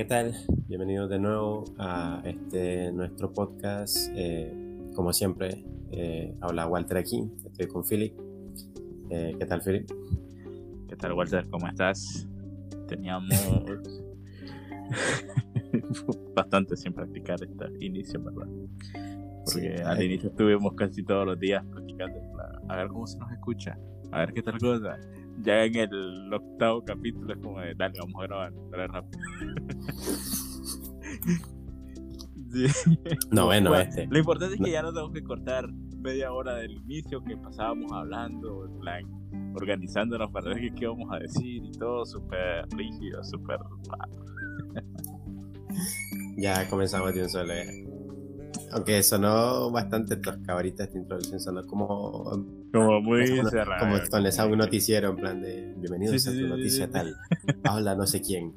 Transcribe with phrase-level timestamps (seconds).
[0.00, 0.34] ¿qué tal?
[0.66, 4.08] Bienvenidos de nuevo a este nuestro podcast.
[4.14, 4.50] Eh,
[4.94, 8.14] como siempre, eh, habla Walter aquí, estoy con Philip.
[9.10, 9.90] Eh, ¿Qué tal, Philip?
[10.88, 11.46] ¿Qué tal, Walter?
[11.50, 12.26] ¿Cómo estás?
[12.88, 13.28] Teníamos
[16.34, 18.48] bastante sin practicar este inicio, ¿verdad?
[19.44, 20.06] Porque Sí, al ay.
[20.06, 22.18] inicio estuvimos casi todos los días practicando,
[22.70, 23.78] a ver cómo se nos escucha,
[24.12, 24.98] a ver qué tal cosa.
[25.42, 29.20] Ya en el octavo capítulo es como de, dale, vamos a grabar, dale rápido.
[32.52, 32.66] Sí.
[33.30, 34.08] No, bueno, este.
[34.08, 35.68] Lo importante es que ya no tenemos que cortar
[36.00, 41.12] media hora del inicio que pasábamos hablando, en plan, organizándonos para ver qué, qué íbamos
[41.12, 43.60] a decir y todo súper rígido, súper...
[46.36, 47.52] Ya comenzamos de un solo.
[48.70, 48.72] Eh.
[48.72, 52.24] Aunque sonó bastante tosca ahorita esta introducción, sonó como,
[52.72, 53.80] Como muy como, cerrado.
[53.80, 56.92] como cuando un noticiero en plan de bienvenidos Sí, a sí, tu sí, noticia sí.
[56.92, 57.16] tal.
[57.64, 58.52] Habla no sé quién.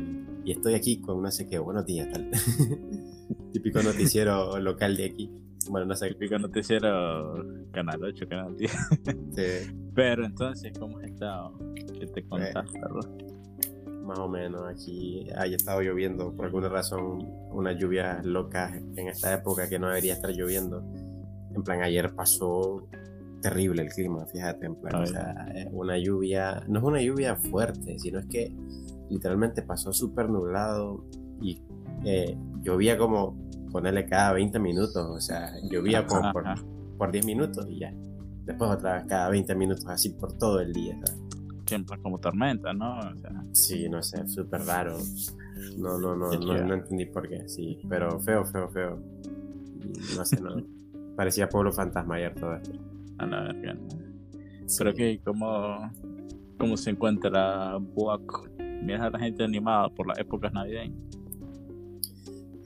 [0.45, 2.29] Y estoy aquí con no sé qué, buenos días tal.
[3.53, 5.31] Típico noticiero local de aquí.
[5.69, 6.09] Bueno, no sé.
[6.09, 7.35] Típico noticiero
[7.71, 8.71] Canal 8, Canal 10.
[9.05, 11.57] este, Pero entonces, ¿cómo has estado?
[11.75, 13.09] ¿Qué te Pues, contaste, verdad?
[14.03, 19.33] Más o menos aquí haya estado lloviendo por alguna razón unas lluvias locas en esta
[19.33, 20.83] época que no debería estar lloviendo.
[21.55, 22.87] En plan ayer pasó
[23.41, 27.35] terrible el clima fíjate en plan o sea eh, una lluvia no es una lluvia
[27.35, 28.55] fuerte sino es que
[29.09, 31.03] literalmente pasó súper nublado
[31.41, 31.61] y
[32.05, 33.37] eh, llovía como
[33.69, 36.45] ponerle cada 20 minutos o sea llovía como por,
[36.97, 37.93] por 10 minutos y ya.
[38.45, 41.22] Después otra vez cada 20 minutos así por todo el día ¿sabes?
[41.65, 42.99] Siempre como tormenta, ¿no?
[42.99, 44.97] O sea, Sí, no sé, súper raro.
[45.77, 47.79] No, no, no, no, no entendí por qué, sí.
[47.87, 48.99] Pero feo, feo, feo.
[50.17, 50.55] No sé, no.
[51.15, 52.71] Parecía pueblo fantasma ayer todo esto.
[53.19, 53.77] a la verga.
[54.65, 54.75] Sí.
[54.79, 55.91] Pero que, ¿cómo,
[56.57, 58.49] ¿cómo se encuentra Buac?
[58.83, 60.97] Miras a la gente animada por las épocas navideñas.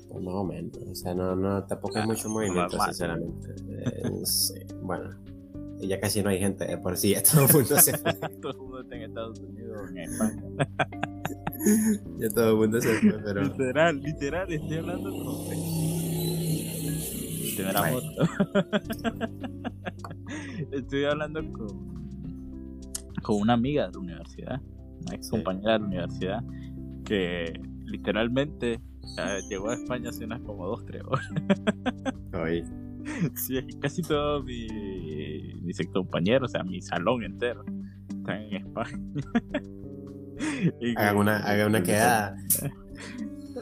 [0.09, 0.77] Pues más o menos.
[0.89, 2.87] O sea, no, no, tampoco hay Ah, mucho movimiento, normal.
[2.93, 3.55] sinceramente.
[3.69, 5.09] Eh, sí, bueno,
[5.79, 7.11] ya casi no hay gente de por sí.
[7.13, 8.13] Ya todo el mundo se fue.
[8.41, 10.43] Todo el mundo está en Estados Unidos, en España.
[12.19, 13.41] Ya todo el mundo se fue, pero.
[13.43, 15.47] Literal, literal, estoy hablando con.
[17.73, 17.91] Vale.
[17.91, 18.23] moto.
[20.71, 21.67] estoy hablando con.
[23.23, 24.61] con una amiga de la universidad,
[25.05, 25.31] una ex Sí.
[25.31, 26.43] compañera de la universidad,
[27.03, 31.27] que literalmente eh, llegó a España hace unas como dos, tres horas.
[32.33, 32.63] Hoy.
[33.35, 34.71] Sí, es que casi todos mis
[35.67, 37.63] mis ex compañeros, o sea, mi salón entero,
[38.09, 38.99] están en España.
[40.79, 42.35] Y Hagan una, hagan una quedada.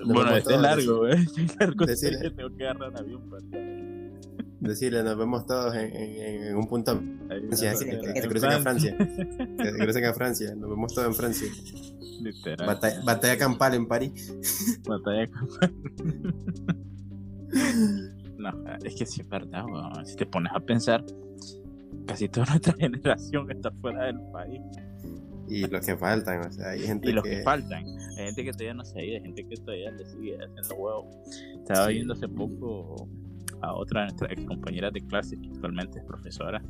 [0.06, 1.14] Bueno, este es largo, ¿eh?
[1.38, 2.20] Es largo, Decirle.
[2.24, 3.44] que tengo que agarrar un avión para
[4.60, 7.02] Decirle, nos vemos todos en, en- en un punto.
[7.28, 8.98] Francia, que, no, crucen a Francia.
[9.58, 10.54] Que se crucen a Francia.
[10.56, 11.48] Nos vemos todos en Francia.
[12.22, 12.68] Literal.
[12.68, 14.36] Batalla, batalla campal en París.
[14.86, 15.74] Batalla campal.
[18.38, 18.52] No,
[18.84, 20.06] es que sí es verdad, weón.
[20.06, 21.04] Si te pones a pensar,
[22.06, 24.62] casi toda nuestra generación está fuera del país.
[25.48, 27.30] Y los que faltan, o sea, hay gente Y los que...
[27.38, 27.84] que faltan.
[28.18, 30.76] Hay gente que todavía no se ha ido, hay gente que todavía le sigue haciendo
[30.76, 31.12] huevo.
[31.62, 31.94] Estaba Sí.
[31.94, 33.08] viendo hace poco
[33.62, 36.62] a otra de nuestras ex compañeras de clase que actualmente es profesora.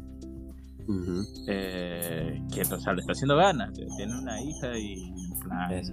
[1.47, 3.71] Eh, que o sea, le está haciendo ganas.
[3.73, 5.91] Tiene una hija y plan, es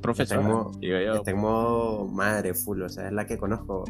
[0.00, 0.40] profesora.
[0.40, 3.36] Está en modo- digo yo, Está en modo madre full, o sea, es la que
[3.38, 3.84] conozco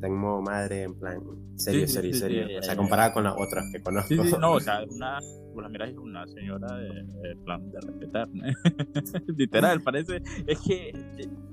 [0.00, 1.20] está en modo madre en plan
[1.56, 2.48] serio, Sí, serio, sí, serio.
[2.48, 4.14] sí, o sea, comparada con las otras que conozco.
[4.38, 5.18] No, o sea, una,
[5.52, 8.44] pues la miras es una señora de, de plan de respetar, ¿no?
[9.36, 10.92] Literal, parece, es que,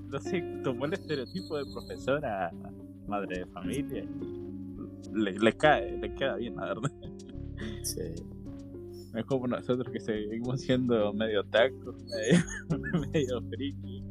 [0.10, 2.52] no sé, tomó el estereotipo de profesora,
[3.08, 6.92] madre de familia, y le, le cae, le queda bien, la verdad.
[7.84, 8.02] Sí.
[9.14, 12.80] Es como nosotros que seguimos siendo medio tacos, medio,
[13.12, 14.04] medio friki.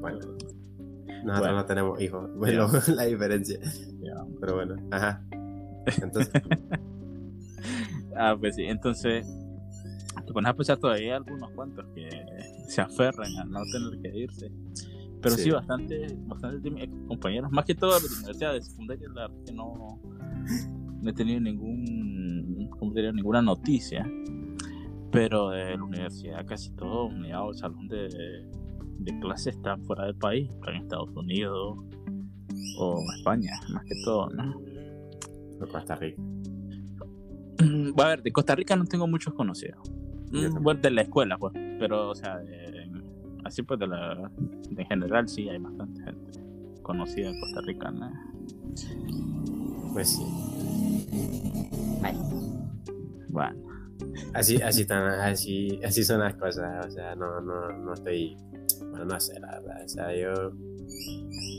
[0.00, 0.18] Bueno.
[1.26, 1.56] Nosotros Bueno.
[1.56, 3.58] no tenemos hijos, bueno, la diferencia.
[4.40, 5.22] Pero bueno, ajá.
[6.02, 6.32] Entonces,
[8.18, 9.26] Ah, pues sí, entonces
[10.26, 12.08] te pones a pensar todavía hay algunos cuantos que
[12.68, 14.50] se aferran a no tener que irse.
[15.20, 15.50] Pero sí, Sí.
[15.50, 19.52] bastante, bastante ex compañeros, más que todo de la universidad de secundaria, la verdad que
[19.52, 20.00] no,
[21.02, 23.12] no he tenido ningún, ¿cómo te diría?
[23.12, 24.08] ninguna noticia.
[25.12, 28.08] Pero de la universidad casi todo, digamos, el salón de,
[28.98, 31.78] de clase está fuera del país, está en Estados Unidos
[32.78, 34.60] o España, más que todo, ¿no?
[35.60, 36.20] no Costa Rica.
[37.58, 39.80] Mm, A ver, de Costa Rica no tengo muchos conocidos.
[40.30, 40.62] Mm.
[40.62, 41.54] Bueno, de la escuela, pues.
[41.78, 42.90] Pero, o sea, de-
[43.44, 44.30] así pues, de la.
[44.70, 46.40] de en general, sí hay bastante gente
[46.82, 48.10] conocida en Costa Rica, ¿no?
[49.94, 50.24] Pues sí.
[53.30, 53.56] Bueno,
[54.34, 58.36] Así, así, tan, así, así son las cosas, o sea, no, no, no estoy
[58.96, 59.84] Bueno, no sé, la verdad.
[59.84, 60.52] O sea, yo,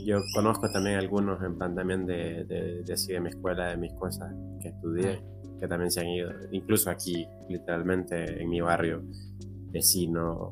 [0.04, 3.92] yo conozco también algunos en plan también de, de, de, de mi escuela, de mis
[3.94, 5.22] cosas que estudié,
[5.60, 6.30] que también se han ido.
[6.50, 9.04] Incluso aquí, literalmente, en mi barrio,
[9.70, 10.50] vecino,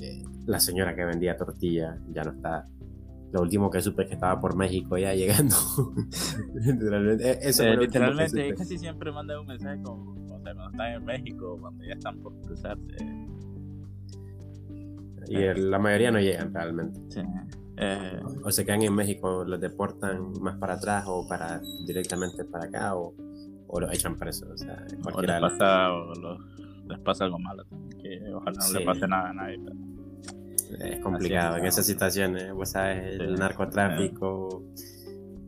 [0.00, 2.64] eh, la señora que vendía tortilla ya no está.
[3.32, 5.54] Lo último que supe es que estaba por México ya llegando.
[6.54, 10.92] literalmente, e, eso eh, literalmente casi siempre manda un mensaje como, o sea, cuando están
[10.92, 13.25] en México, cuando ya están por cruzarse.
[15.28, 17.00] Y el, la mayoría no llegan realmente.
[17.08, 17.20] Sí.
[17.78, 22.64] Eh, o se quedan en México, los deportan más para atrás o para directamente para
[22.64, 23.14] acá o,
[23.66, 24.48] o los echan presos.
[24.48, 26.38] O sea, o les, pasa, o los,
[26.88, 27.64] les pasa algo malo,
[28.00, 29.58] que ojalá no le pase nada a nadie.
[29.62, 29.76] Pero...
[30.80, 34.64] Es complicado en esas situaciones, vos sabes, el narcotráfico.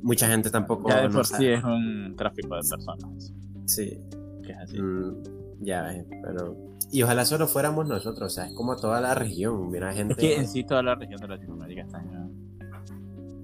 [0.02, 0.88] Mucha gente tampoco.
[0.88, 3.32] Ya de por sí es un tráfico de personas.
[3.66, 3.98] Sí.
[4.44, 4.80] Que es así.
[4.80, 5.22] Mm,
[5.60, 5.92] ya,
[6.22, 6.56] pero.
[6.90, 9.70] Y ojalá solo fuéramos nosotros, o sea, es como toda la región.
[9.70, 10.14] Mira, gente.
[10.14, 12.02] Es que en sí toda la región de Latinoamérica está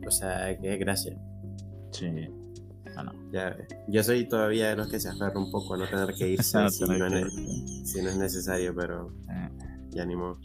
[0.07, 1.17] O sea, que gracias.
[1.91, 2.09] Sí.
[2.97, 3.13] Ah, no.
[3.33, 3.57] Ya,
[3.89, 6.59] yo soy todavía de los que se aferra un poco a no tener que irse
[6.63, 7.35] no, si, no es,
[7.85, 9.51] si, no es, necesario, pero eh.
[9.91, 10.39] ya ni modo.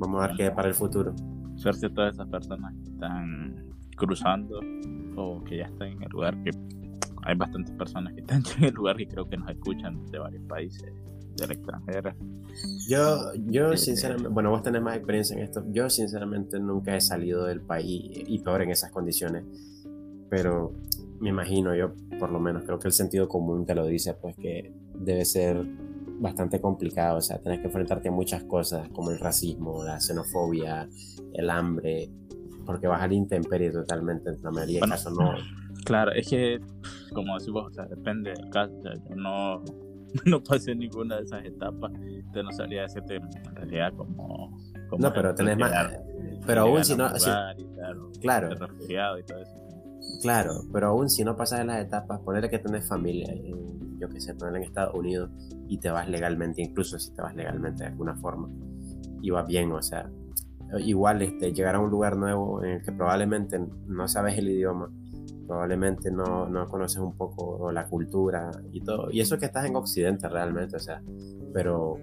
[0.00, 1.14] Vamos a ver qué para el futuro.
[1.56, 4.60] Suerte a todas esas personas que están cruzando
[5.16, 6.50] o que ya están en el lugar, que
[7.24, 10.42] hay bastantes personas que están en el lugar que creo que nos escuchan de varios
[10.48, 10.92] países
[11.36, 12.14] del extranjero.
[12.88, 15.64] Yo, yo sinceramente, bueno, vos tenés más experiencia en esto.
[15.70, 19.44] Yo sinceramente nunca he salido del país y peor en esas condiciones.
[20.28, 20.72] Pero
[21.20, 24.34] me imagino, yo por lo menos creo que el sentido común te lo dice, pues
[24.36, 25.64] que debe ser
[26.22, 30.88] bastante complicado, o sea, tenés que enfrentarte a muchas cosas como el racismo, la xenofobia,
[31.34, 32.10] el hambre,
[32.64, 35.32] porque vas al intemperie totalmente, en la mayoría de casos no.
[35.84, 36.60] Claro, es que,
[37.12, 39.64] como decimos, o sea, depende del caso, yo no,
[40.26, 44.58] no pasé ninguna de esas etapas, entonces no sabría decirte en realidad como...
[44.98, 45.72] no, pero tenés más...
[46.46, 47.08] Pero aún si no...
[48.20, 48.50] claro.
[48.54, 49.62] refugiado y todo eso.
[50.20, 53.32] Claro, pero aún si no pasas de las etapas, ponerle que tenés familia,
[53.98, 55.30] yo que sé, ponerle en Estados Unidos
[55.68, 58.48] y te vas legalmente, incluso si te vas legalmente de alguna forma,
[59.20, 60.10] y vas bien, o sea,
[60.80, 64.90] igual este, llegar a un lugar nuevo en el que probablemente no sabes el idioma,
[65.52, 69.76] probablemente no, no conoces un poco la cultura y todo, y eso que estás en
[69.76, 71.02] Occidente realmente, o sea,
[71.52, 71.98] pero,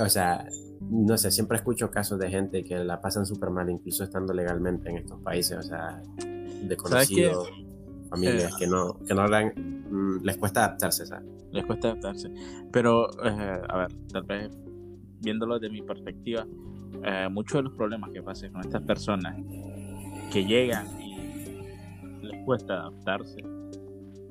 [0.00, 0.44] o sea,
[0.80, 4.90] no sé, siempre escucho casos de gente que la pasan súper mal, incluso estando legalmente
[4.90, 7.48] en estos países, o sea, de conocidos,
[8.10, 11.24] familias que no, que no mm, les cuesta adaptarse, ¿sabes?
[11.52, 12.32] Les cuesta adaptarse.
[12.72, 14.50] Pero, eh, a ver, tal vez
[15.20, 16.44] viéndolo desde mi perspectiva,
[17.04, 19.36] eh, muchos de los problemas que pasan con estas personas
[20.32, 20.86] que llegan
[22.28, 23.42] les cuesta adaptarse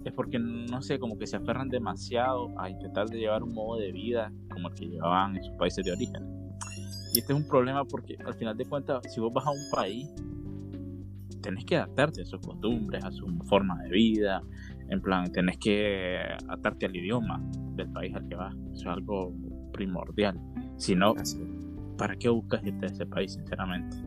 [0.08, 3.80] es porque no sé, como que se aferran demasiado a intentar de llevar un modo
[3.80, 6.24] de vida como el que llevaban en sus países de origen.
[7.14, 9.70] Y este es un problema porque al final de cuentas, si vos vas a un
[9.72, 10.08] país
[11.42, 14.42] tenés que adaptarte a sus costumbres, a su forma de vida,
[14.90, 17.42] en plan, tenés que adaptarte al idioma
[17.76, 19.34] del país al que vas, eso es algo
[19.72, 20.40] primordial.
[20.78, 21.14] Si no,
[21.98, 24.07] ¿para qué buscas irte a ese país, sinceramente?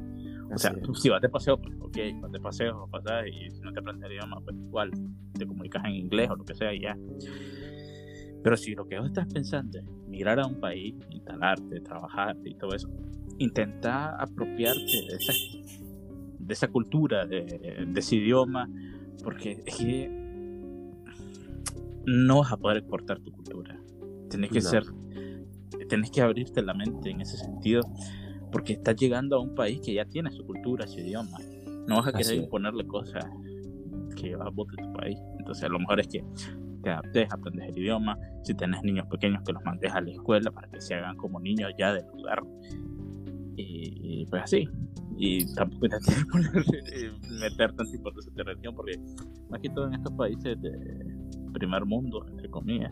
[0.52, 3.73] O sea, si vas de paseo, pues ok, vas de paseo, pasas y si no
[3.73, 4.91] te aprendes el idioma, pues igual
[5.38, 6.97] te comunicas en inglés o lo que sea y ya.
[8.43, 12.54] Pero si lo que vos estás pensando es migrar a un país, instalarte, trabajar y
[12.54, 12.88] todo eso,
[13.38, 15.33] intenta apropiarte de esa
[16.50, 18.69] de esa cultura, de, ese idioma,
[19.23, 20.11] porque es que
[22.07, 23.78] no vas a poder exportar tu cultura.
[24.28, 24.83] Tenés que ser,
[25.88, 27.83] tenés que abrirte la mente en ese sentido,
[28.50, 31.38] porque estás llegando a un país que ya tiene su cultura, su idioma.
[31.87, 33.25] No vas a querer imponerle cosas
[34.16, 35.19] que vas a vos de tu país.
[35.38, 36.25] Entonces, a lo mejor es que
[36.83, 38.19] te adaptes, aprendes el idioma.
[38.45, 41.40] Si tenés niños pequeños, que los mandes a la escuela para que se hagan como
[41.40, 42.42] niños ya del lugar.
[43.57, 44.69] Y, y pues así
[45.21, 48.99] y tampoco te tienes que meter tanta importancia de religión porque
[49.50, 50.73] más que todo en estos países de
[51.52, 52.90] primer mundo entre comillas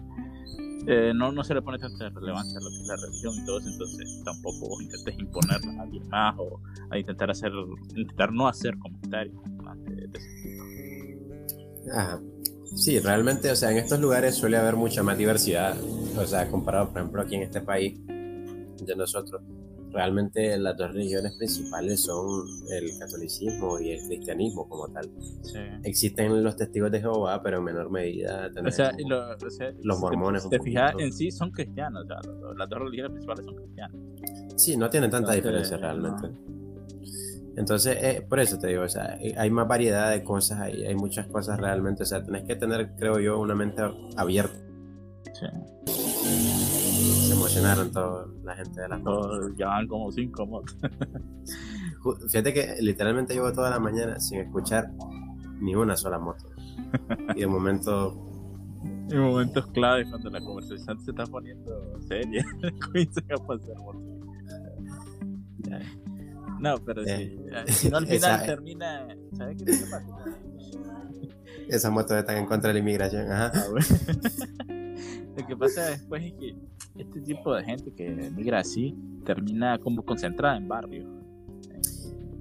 [0.87, 3.45] eh, no, no se le pone tanta relevancia a lo que es la religión y
[3.45, 7.53] todo eso entonces tampoco intentes imponerla a alguien más o a intentar hacer
[7.95, 9.37] intentar no hacer comentarios
[9.85, 10.65] de, de ese tipo.
[11.93, 12.19] Ah,
[12.75, 15.77] sí realmente o sea en estos lugares suele haber mucha más diversidad
[16.17, 19.43] o sea comparado por ejemplo aquí en este país de nosotros
[19.93, 25.11] realmente las dos religiones principales son el catolicismo y el cristianismo como tal.
[25.85, 28.93] Existen los testigos de Jehová, pero en menor medida o sea,
[29.83, 30.43] los mormones.
[30.43, 33.97] Si te, fijas, en sí son cristianos, las dos religiones principales son cristianas.
[34.57, 36.29] Sí, no tienen tanta diferencia realmente.
[37.57, 40.85] Entonces, eh, por eso te digo, o sea, eh, hay más variedad de cosas, hay,
[40.85, 43.83] hay muchas cosas realmente, o sea, tenés que tener, creo yo, una mente
[44.17, 44.55] abierta.
[45.33, 46.58] Sí
[47.39, 49.01] emocionaron toda la gente de la
[49.57, 50.77] Ya van como cinco motos.
[52.31, 54.91] fíjate que literalmente llevo toda la mañana sin escuchar
[55.61, 56.45] ni una sola moto.
[57.35, 58.25] Y de momento.
[59.11, 62.45] En momentos claves, cuando la conversación se está poniendo seria,
[62.87, 64.03] comienzan a pasar motos.
[66.61, 67.11] No, pero sí.
[67.11, 67.39] Eh,
[67.73, 69.07] Si no, al final esa- termina.
[69.37, 70.07] ¿Sabes qué que pasa?
[71.69, 73.31] Esas motos están en contra de la inmigración.
[73.33, 73.51] Ajá.
[73.55, 73.87] Ah, bueno.
[75.37, 76.57] Lo que pasa después es que
[76.99, 81.07] este tipo de gente que migra así termina como concentrada en barrios,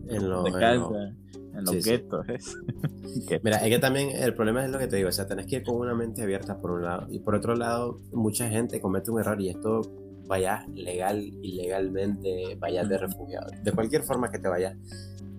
[0.08, 2.26] En lo- de en casa, lo- en los sí, guetos.
[3.44, 5.58] Mira, es que también el problema es lo que te digo, o sea, tenés que
[5.58, 9.12] ir con una mente abierta por un lado y por otro lado, mucha gente comete
[9.12, 9.82] un error y esto
[10.28, 14.76] vayas legal, ilegalmente, vayas de refugiado, de cualquier forma que te vayas,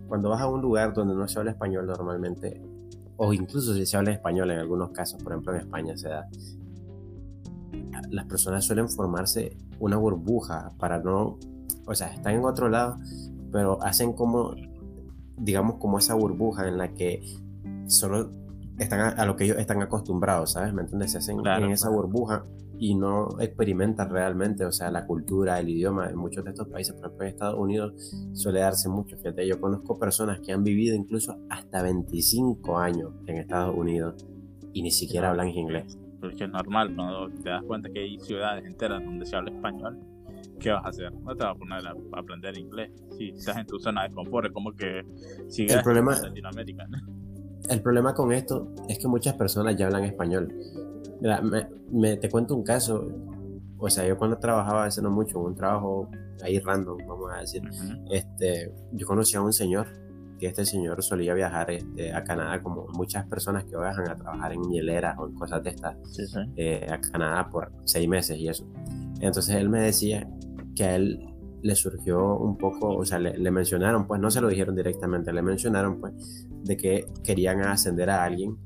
[0.09, 2.61] cuando vas a un lugar donde no se habla español normalmente,
[3.17, 6.27] o incluso si se habla español en algunos casos, por ejemplo en España se da,
[8.11, 11.39] las personas suelen formarse una burbuja para no,
[11.87, 12.99] o sea, están en otro lado,
[13.53, 14.55] pero hacen como,
[15.37, 17.23] digamos, como esa burbuja en la que
[17.87, 18.31] solo
[18.79, 20.73] están a, a lo que ellos están acostumbrados, ¿sabes?
[20.73, 21.13] ¿Me entiendes?
[21.13, 22.45] Se hacen Claro, en esa burbuja
[22.79, 26.95] y no experimentan realmente, o sea, la cultura, el idioma en muchos de estos países,
[26.95, 30.95] por ejemplo en Estados Unidos suele darse mucho, fíjate, yo conozco personas que han vivido
[30.95, 34.25] incluso hasta 25 años en Estados Unidos
[34.73, 35.99] y ni siquiera hablan inglés.
[36.21, 39.99] Porque es normal, cuando te das cuenta que hay ciudades enteras donde se habla español,
[40.59, 41.13] ¿qué vas a hacer?
[41.13, 42.91] No te vas a poner a aprender inglés.
[43.17, 45.03] Si estás en tu zona de confort, es como que
[45.49, 46.87] sigues El problema- en Latinoamérica.
[46.89, 46.99] ¿no?
[47.69, 50.53] El problema con esto es que muchas personas ya hablan español.
[51.21, 53.09] Mira, me, me- te cuento un caso.
[53.79, 56.09] O sea, yo cuando trabajaba hace no mucho, un trabajo
[56.43, 58.13] ahí random, vamos a decir, Ujú.
[58.13, 59.87] este, yo conocí a un señor,
[60.39, 64.53] que este señor solía viajar este, a Canadá, como muchas personas que viajan a trabajar
[64.53, 66.39] en hieleras o en cosas de estas, Sí, sí.
[66.57, 68.67] eh, a Canadá por seis meses y eso.
[69.21, 70.29] Entonces él me decía
[70.77, 71.25] que a él
[71.61, 75.33] le surgió un poco, o sea, le, le mencionaron, pues no se lo dijeron directamente,
[75.33, 78.57] le mencionaron pues de que querían ascender a alguien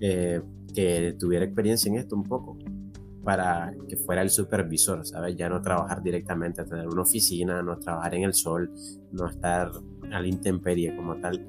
[0.00, 0.42] eh,
[0.74, 2.58] que tuviera experiencia en esto un poco
[3.24, 5.34] para que fuera el supervisor, ¿sabes?
[5.36, 8.70] Ya no trabajar directamente, tener una oficina, no trabajar en el sol,
[9.10, 9.70] no estar
[10.12, 11.46] a la intemperie como tal.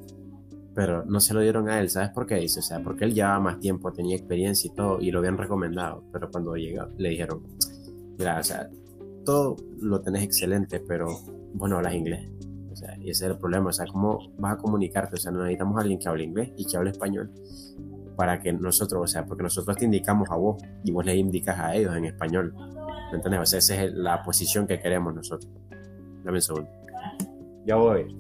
[0.74, 2.36] Pero no se lo dieron a él, ¿sabes por qué?
[2.36, 5.38] Dice, o sea, porque él llevaba más tiempo, tenía experiencia y todo, y lo habían
[5.38, 6.04] recomendado.
[6.12, 7.42] Pero cuando llegó, le dijeron,
[8.18, 8.70] mira, o sea,
[9.26, 11.08] todo lo tenés excelente, pero
[11.54, 12.30] vos no hablas inglés.
[12.72, 13.70] O sea, y ese es el problema.
[13.70, 15.16] O sea, ¿cómo vas a comunicarte?
[15.16, 17.32] O sea, necesitamos a alguien que hable inglés y que hable español
[18.16, 21.58] para que nosotros, o sea, porque nosotros te indicamos a vos y vos le indicas
[21.60, 22.54] a ellos en español.
[23.12, 23.42] ¿Me entiendes?
[23.42, 25.52] O sea, esa es la posición que queremos nosotros.
[26.24, 26.70] Dame un segundo.
[27.66, 28.16] Ya voy.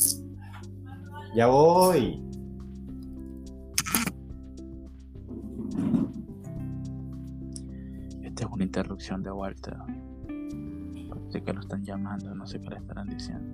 [1.38, 2.20] Ya voy.
[8.24, 9.77] Esta es una interrupción de Walter.
[11.08, 13.53] Parece que lo están llamando, no sé qué le estarán diciendo.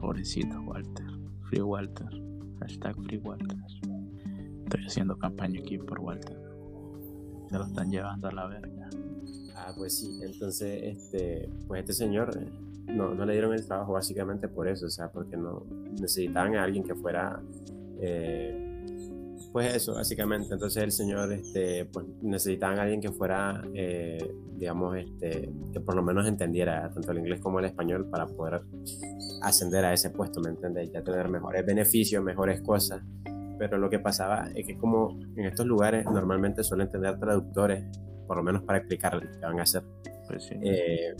[0.00, 1.06] Pobrecito Walter.
[1.48, 2.06] Free Walter.
[2.60, 3.58] Hashtag Free Walter.
[4.66, 6.38] Estoy haciendo campaña aquí por Walter.
[7.50, 8.88] Se lo están llevando a la verga.
[9.56, 10.20] Ah, pues sí.
[10.22, 12.48] Entonces, este, pues este señor eh,
[12.86, 16.62] no, no le dieron el trabajo básicamente por eso, o sea, porque no necesitaban a
[16.64, 17.40] alguien que fuera,
[18.00, 18.62] eh,
[19.52, 20.52] pues eso, básicamente.
[20.52, 24.18] Entonces el señor, este, pues necesitaban a alguien que fuera, eh,
[24.56, 28.62] digamos, este, que por lo menos entendiera tanto el inglés como el español para poder
[29.42, 30.90] ascender a ese puesto, ¿me entiendes?
[30.92, 33.02] Ya tener mejores beneficios, mejores cosas.
[33.58, 37.84] Pero lo que pasaba es que como en estos lugares normalmente suelen tener traductores,
[38.26, 39.82] por lo menos para explicarles qué van a hacer
[40.28, 40.54] Pues sí.
[40.60, 41.14] eh,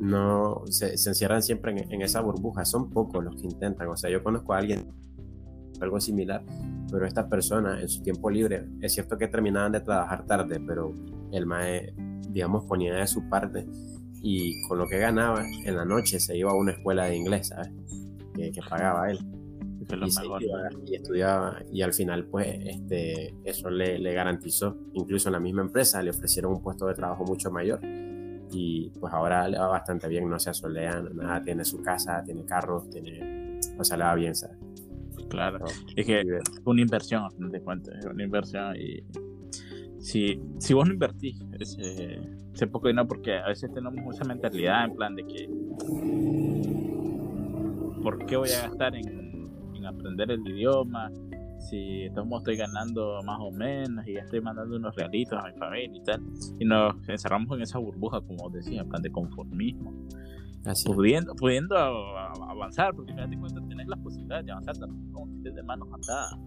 [0.00, 2.64] no se, se encierran siempre en, en esa burbuja.
[2.64, 3.88] Son pocos los que intentan.
[3.88, 4.88] O sea, yo conozco a alguien
[5.80, 6.44] algo similar,
[6.90, 10.94] pero esta persona en su tiempo libre, es cierto que terminaban de trabajar tarde, pero
[11.32, 11.94] el mae,
[12.28, 13.66] digamos, ponía de su parte
[14.22, 17.48] y con lo que ganaba en la noche se iba a una escuela de inglés,
[17.48, 17.70] ¿sabes?
[18.34, 19.18] Que, que pagaba él
[19.80, 20.42] y, se mejor.
[20.42, 25.40] iba y estudiaba y al final pues este eso le, le garantizó incluso en la
[25.40, 27.80] misma empresa le ofrecieron un puesto de trabajo mucho mayor
[28.52, 32.44] y pues ahora le va bastante bien no se asolea nada tiene su casa tiene
[32.44, 34.58] carros tiene o sea le va bien ¿sabes?
[35.30, 35.60] Claro.
[35.60, 35.66] No,
[35.96, 36.26] Es que es
[36.64, 37.94] una inversión, a fin de cuentas.
[37.98, 39.02] Es una inversión y.
[40.00, 42.18] Si, si vos no invertís ese,
[42.54, 45.48] ese poco dinero, porque a veces tenemos esa mentalidad en plan de que.
[48.02, 51.10] ¿Por qué voy a gastar en, en aprender el idioma?
[51.60, 55.38] Si de todos modos estoy ganando más o menos y ya estoy mandando unos realitos
[55.38, 56.22] a mi familia y tal.
[56.58, 59.92] Y nos encerramos en esa burbuja, como os decía, en plan de conformismo.
[60.64, 65.12] así Pudiendo, pudiendo avanzar, porque al final de cuentas tenés la posibilidad de avanzar también
[65.12, 66.38] como de manos atadas.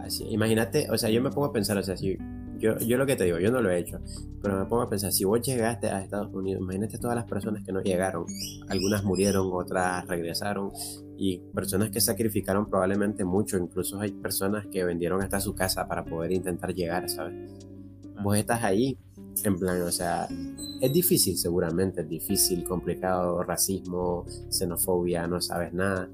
[0.00, 2.16] Así, imagínate, o sea, yo me pongo a pensar, o sea, si
[2.58, 4.00] yo, yo lo que te digo, yo no lo he hecho,
[4.42, 7.64] pero me pongo a pensar, si vos llegaste a Estados Unidos, imagínate todas las personas
[7.64, 8.26] que no llegaron,
[8.68, 10.72] algunas murieron, otras regresaron,
[11.16, 16.04] y personas que sacrificaron probablemente mucho, incluso hay personas que vendieron hasta su casa para
[16.04, 17.34] poder intentar llegar, ¿sabes?
[18.22, 18.98] Vos estás ahí,
[19.44, 20.28] en plan, o sea,
[20.80, 26.08] es difícil seguramente, es difícil, complicado, racismo, xenofobia, no sabes nada,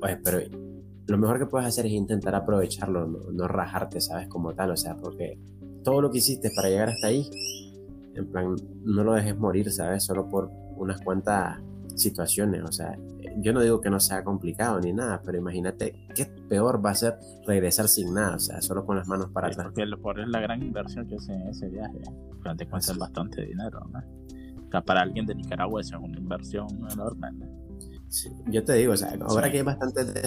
[0.00, 0.38] pues, pero
[1.06, 4.28] lo mejor que puedes hacer es intentar aprovecharlo, no, rajarte, ¿sabes?
[4.28, 5.38] Como tal, o sea, porque
[5.82, 7.28] todo lo que hiciste para llegar hasta ahí,
[8.14, 10.04] en plan, no lo dejes morir, ¿sabes?
[10.04, 11.60] Solo por unas cuantas
[11.94, 12.98] situaciones, o sea,
[13.38, 16.94] yo no digo que no sea complicado ni nada, pero imagínate qué peor va a
[16.94, 19.66] ser regresar sin nada, o sea, solo con las manos para atrás.
[19.66, 22.00] Porque por es la gran inversión que hace en ese viaje,
[22.56, 23.98] te cuesta bastante dinero, ¿no?
[23.98, 27.28] O sea, para alguien de Nicaragua es una inversión enorme,
[28.08, 30.22] Sí, yo te digo, o sea, ahora que hay bastante de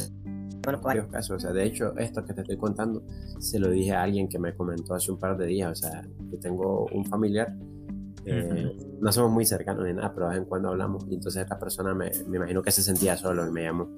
[0.76, 1.38] varios casos.
[1.38, 3.04] O sea, de hecho, esto que te estoy contando
[3.40, 5.72] se lo dije a alguien que me comentó hace un par de días.
[5.72, 7.56] O sea, que tengo un familiar.
[8.26, 11.06] Eh, no somos muy cercanos ni nada, pero de vez en cuando hablamos.
[11.10, 13.90] Y entonces esta persona me, me, imagino que se sentía solo y me llamó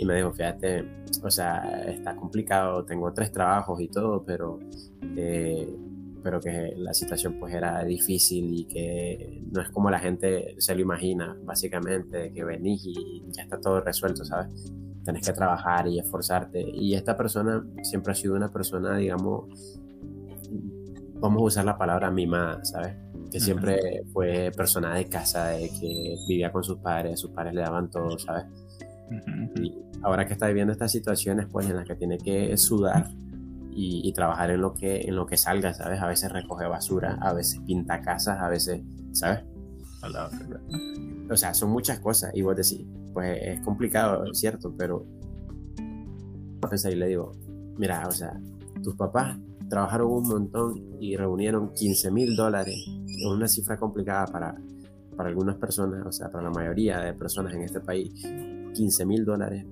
[0.00, 0.84] y me dijo, fíjate,
[1.22, 4.58] o sea, está complicado, tengo tres trabajos y todo, pero,
[5.16, 5.68] eh,
[6.22, 10.74] pero que la situación pues era difícil y que no es como la gente se
[10.74, 14.72] lo imagina, básicamente, que venís y ya está todo resuelto, ¿sabes?
[15.04, 16.60] Tenés que trabajar y esforzarte.
[16.60, 19.78] Y esta persona siempre ha sido una persona, digamos,
[21.20, 22.96] vamos a usar la palabra mimada, ¿sabes?
[23.30, 27.60] Que siempre fue persona de casa, de que vivía con sus padres, sus padres le
[27.60, 28.44] daban todo, ¿sabes?
[29.56, 33.08] Y ahora que está viviendo estas situaciones, pues en las que tiene que sudar
[33.72, 36.00] y, trabajar en lo, que, en lo que salga, ¿sabes?
[36.00, 39.44] A veces recoge basura, a veces pinta casas, a veces, ¿sabes?
[41.30, 42.30] O sea, son muchas cosas.
[42.34, 45.06] Y vos decís, pues es complicado, es cierto, pero
[46.88, 47.32] y le digo,
[47.78, 48.38] mira, o sea,
[48.82, 49.36] tus papás
[49.68, 52.76] trabajaron un montón y reunieron 15 mil dólares,
[53.06, 54.54] es una cifra complicada para,
[55.16, 58.12] para algunas personas, o sea, para la mayoría de personas en este país,
[58.74, 59.64] 15 mil dólares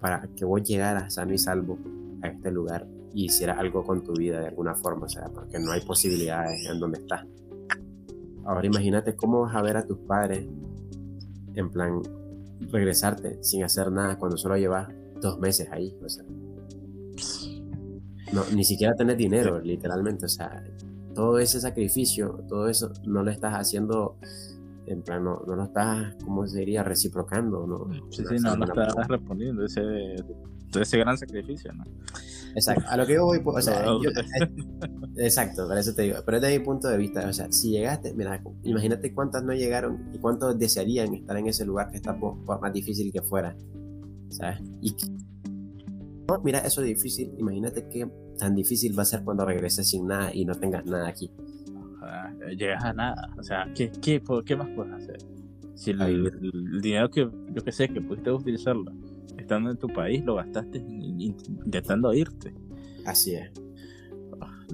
[0.00, 1.78] para que vos llegaras sano y salvo
[2.22, 5.58] a este lugar y hicieras algo con tu vida de alguna forma, o sea, porque
[5.58, 7.24] no hay posibilidades en donde estás.
[8.46, 10.46] Ahora imagínate cómo vas a ver a tus padres
[11.54, 12.00] en plan
[12.60, 14.88] regresarte sin hacer nada cuando solo llevas
[15.20, 15.96] dos meses ahí.
[16.04, 16.24] O sea,
[18.32, 20.26] no, ni siquiera tener dinero, literalmente.
[20.26, 20.62] O sea,
[21.14, 24.18] todo ese sacrificio, todo eso, no lo estás haciendo,
[24.86, 26.82] en plan, no, lo estás, ¿cómo se diría?
[26.82, 27.88] Reciprocando, ¿no?
[28.10, 30.16] Sí, sí, no, no estás respondiendo ese,
[30.78, 31.84] ese gran sacrificio, ¿no?
[32.56, 33.84] Exacto, a lo que yo voy, o sea,
[35.18, 38.14] exacto, para eso te digo, pero desde mi punto de vista, o sea, si llegaste,
[38.14, 42.38] mira, imagínate cuántas no llegaron y cuántos desearían estar en ese lugar que está por,
[42.58, 43.54] más difícil que fuera,
[44.30, 44.62] ¿sabes?
[44.80, 44.96] Y
[46.42, 50.30] mira, eso es difícil, imagínate qué tan difícil va a ser cuando regreses sin nada
[50.32, 51.30] y no tengas nada aquí.
[52.56, 55.18] llegas a nada, o sea, ¿qué, qué, qué más puedes hacer?
[55.74, 58.92] Si el, el dinero que yo que sé que pudiste utilizarlo
[59.38, 62.54] estando en tu país, lo gastaste intentando irte.
[63.04, 63.50] Así es.
[64.40, 64.64] Ah,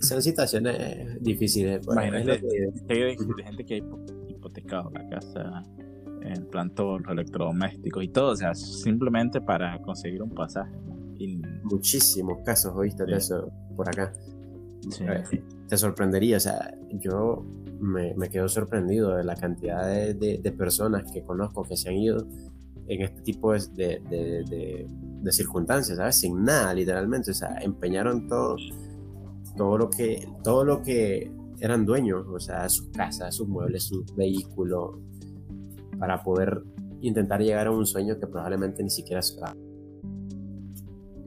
[0.00, 1.86] Son situaciones difíciles.
[1.86, 2.40] Imagínate,
[2.88, 5.62] hay gente que ha hipotecado la casa,
[6.22, 10.74] en plan todos los electrodomésticos y todo, o sea, simplemente para conseguir un pasaje.
[11.64, 14.12] Muchísimos casos, oíste de eso por acá.
[15.68, 17.44] Te sorprendería, o sea, yo
[17.80, 21.96] me, me quedo sorprendido de la cantidad de, de, personas que conozco que se han
[21.96, 22.26] ido
[22.88, 23.58] en este tipo de,
[24.08, 24.86] de,
[25.22, 26.16] de, circunstancias, ¿sabes?
[26.16, 27.32] Sin nada, literalmente.
[27.32, 28.56] O sea, empeñaron todo,
[29.56, 34.14] todo lo que, todo lo que eran dueños, o sea, sus casas, sus muebles, sus
[34.14, 34.96] vehículos,
[35.98, 36.62] para poder
[37.00, 39.36] intentar llegar a un sueño que probablemente ni siquiera se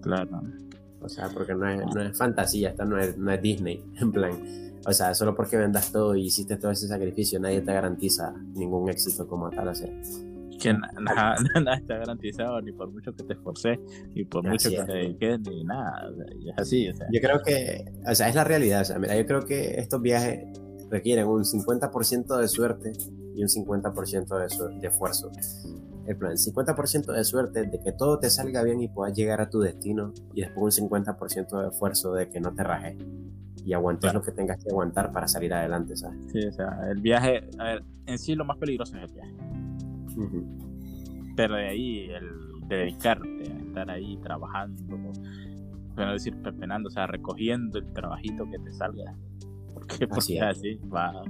[0.02, 0.42] Claro.
[1.02, 4.12] O sea, porque no es, no es fantasía, esta no es, no es Disney, en
[4.12, 4.32] plan.
[4.86, 8.90] O sea, solo porque vendas todo y hiciste todo ese sacrificio, nadie te garantiza ningún
[8.90, 9.68] éxito como tal.
[9.70, 9.90] O sea,
[10.60, 11.36] que nada,
[11.76, 13.80] está garantizado, ni por mucho que te esforces,
[14.14, 16.12] ni por mucho que te dediques, ni nada.
[16.46, 16.90] es así.
[16.90, 17.08] O sea.
[17.12, 18.82] Yo creo que, o sea, es la realidad.
[18.82, 20.46] O sea, mira, yo creo que estos viajes
[20.90, 22.92] requieren un 50% de suerte
[23.36, 25.32] y un 50% de, de esfuerzo.
[26.06, 29.50] El plan, 50% de suerte de que todo te salga bien y puedas llegar a
[29.50, 32.98] tu destino, y después un 50% de esfuerzo de que no te rajes
[33.64, 36.18] y aguantes lo que tengas que aguantar para salir adelante, ¿sabes?
[36.32, 39.59] Sí, o sea, el viaje, a ver, en sí lo más peligroso es el viaje
[41.36, 44.98] pero de ahí el dedicarte a estar ahí trabajando,
[45.96, 49.16] no decir pepenando, o sea, recogiendo el trabajito que te salga.
[49.74, 51.24] Porque, porque así, va,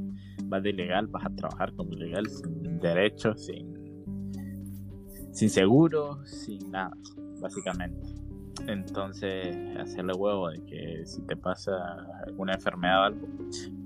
[0.51, 3.75] va de ilegal, vas a trabajar como ilegal, sin derechos, sin,
[5.31, 6.91] sin seguro, sin nada,
[7.41, 8.19] básicamente.
[8.67, 11.71] Entonces, hacerle huevo de que si te pasa
[12.25, 13.27] alguna enfermedad o algo,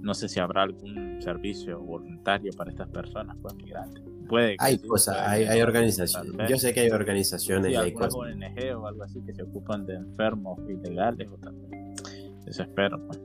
[0.02, 4.04] no sé si habrá algún servicio voluntario para estas personas, pues migrantes.
[4.34, 6.50] Puede hay cosas, hay, hay organizaciones.
[6.50, 8.16] Yo sé que hay organizaciones y hay cosas.
[8.16, 11.94] ONG o algo así que se ocupan de enfermos ilegales o también.
[12.48, 13.22] Eso espero, pues.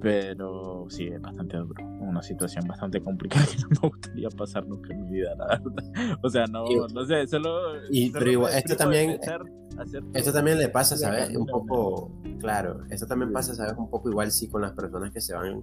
[0.00, 1.84] Pero sí, es bastante duro.
[2.00, 6.18] Una situación bastante complicada que no me gustaría pasar nunca en mi vida, la verdad.
[6.22, 7.74] O sea, no, no sé, solo.
[7.90, 9.20] Y, pero igual, esto también.
[10.14, 11.36] esto también le pasa, ¿sabes?
[11.36, 12.10] Un poco.
[12.40, 13.74] Claro, esto también pasa, ¿sabes?
[13.76, 15.62] Un poco igual sí con las personas que se van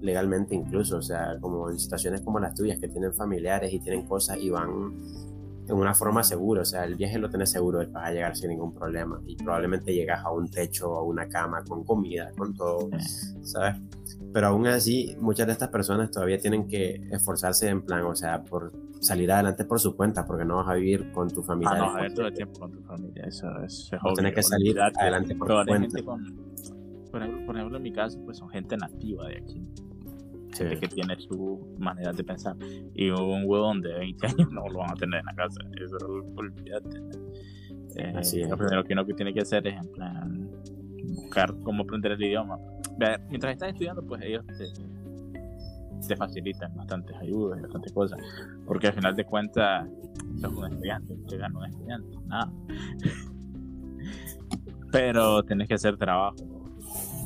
[0.00, 0.98] legalmente, incluso.
[0.98, 4.50] O sea, como en situaciones como las tuyas, que tienen familiares y tienen cosas y
[4.50, 4.94] van
[5.70, 8.50] en una forma segura, o sea, el viaje lo tenés seguro, vas a llegar sin
[8.50, 12.90] ningún problema y probablemente llegas a un techo, a una cama, con comida, con todo,
[13.42, 13.76] ¿sabes?
[14.32, 18.42] Pero aún así, muchas de estas personas todavía tienen que esforzarse en plan, o sea,
[18.42, 21.72] por salir adelante por su cuenta, porque no vas a vivir con tu familia.
[21.74, 24.14] Ah, no, todo el tiempo con tu familia, eso, es obvio.
[24.14, 26.02] Tienes que salir adelante por tu cuenta.
[27.10, 27.22] por,
[27.56, 29.64] ejemplo, en mi caso, pues son gente nativa de aquí
[30.52, 32.56] gente que tiene su manera de pensar.
[32.94, 35.60] Y un huevón de 20 años no lo van a tener en la casa.
[35.82, 35.96] Eso
[36.36, 37.00] olvídate.
[37.96, 38.48] Eh, Así es.
[38.48, 40.48] Lo primero que uno que tiene que hacer es en plan
[41.14, 42.58] buscar cómo aprender el idioma.
[43.28, 44.66] Mientras estás estudiando, pues ellos te,
[46.06, 48.20] te facilitan bastantes ayudas y bastantes cosas.
[48.66, 49.88] Porque al final de cuentas,
[50.40, 52.52] sos un estudiante, te gana un estudiante, nada.
[54.92, 56.49] Pero tenés que hacer trabajo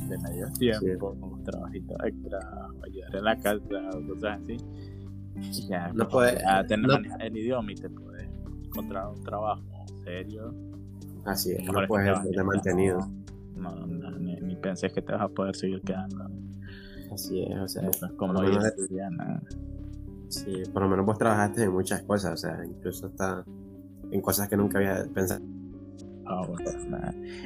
[0.07, 1.43] de medio tiempo, sí.
[1.43, 2.39] trabajito extra,
[2.83, 3.59] ayudar en la casa,
[4.07, 5.67] cosas así.
[5.69, 6.37] ya, no puede,
[6.67, 6.89] tener
[7.19, 8.29] el idioma y te puedes
[8.63, 9.63] encontrar un trabajo
[10.03, 10.53] serio.
[11.25, 12.99] Así es, no puedes ser mantenido.
[13.55, 16.29] No, no, ni, ni que te vas a poder seguir quedando.
[17.11, 18.61] Así es, o sea, como por, lo
[20.27, 23.45] sí, por lo menos vos trabajaste en muchas cosas, o sea, incluso hasta
[24.11, 25.41] en cosas que nunca había pensado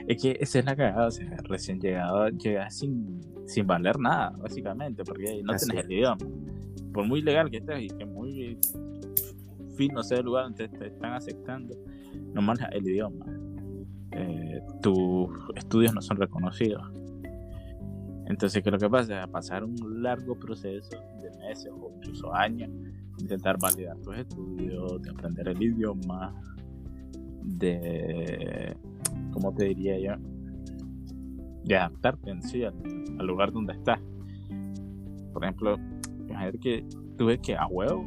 [0.07, 4.31] Es que esa es la cagada, o sea, recién llegado, llegas sin, sin valer nada,
[4.37, 6.17] básicamente, porque no tienes el idioma.
[6.93, 8.57] Por muy legal que estés y que muy
[9.75, 11.75] fino sea el lugar donde te están aceptando,
[12.33, 13.25] no manejas el idioma.
[14.11, 16.83] Eh, tus estudios no son reconocidos.
[18.27, 19.25] Entonces, ¿qué es lo que pasa?
[19.27, 22.69] Pasar un largo proceso de meses o incluso años,
[23.17, 26.33] intentar validar tus estudios, de aprender el idioma,
[27.57, 28.75] de,
[29.31, 30.21] ¿cómo te diría yo?
[31.63, 32.73] De adaptarte en sí al,
[33.25, 33.99] lugar donde estás.
[35.33, 35.77] Por ejemplo,
[36.27, 36.85] imagínate que
[37.17, 38.05] tuve que a huevo,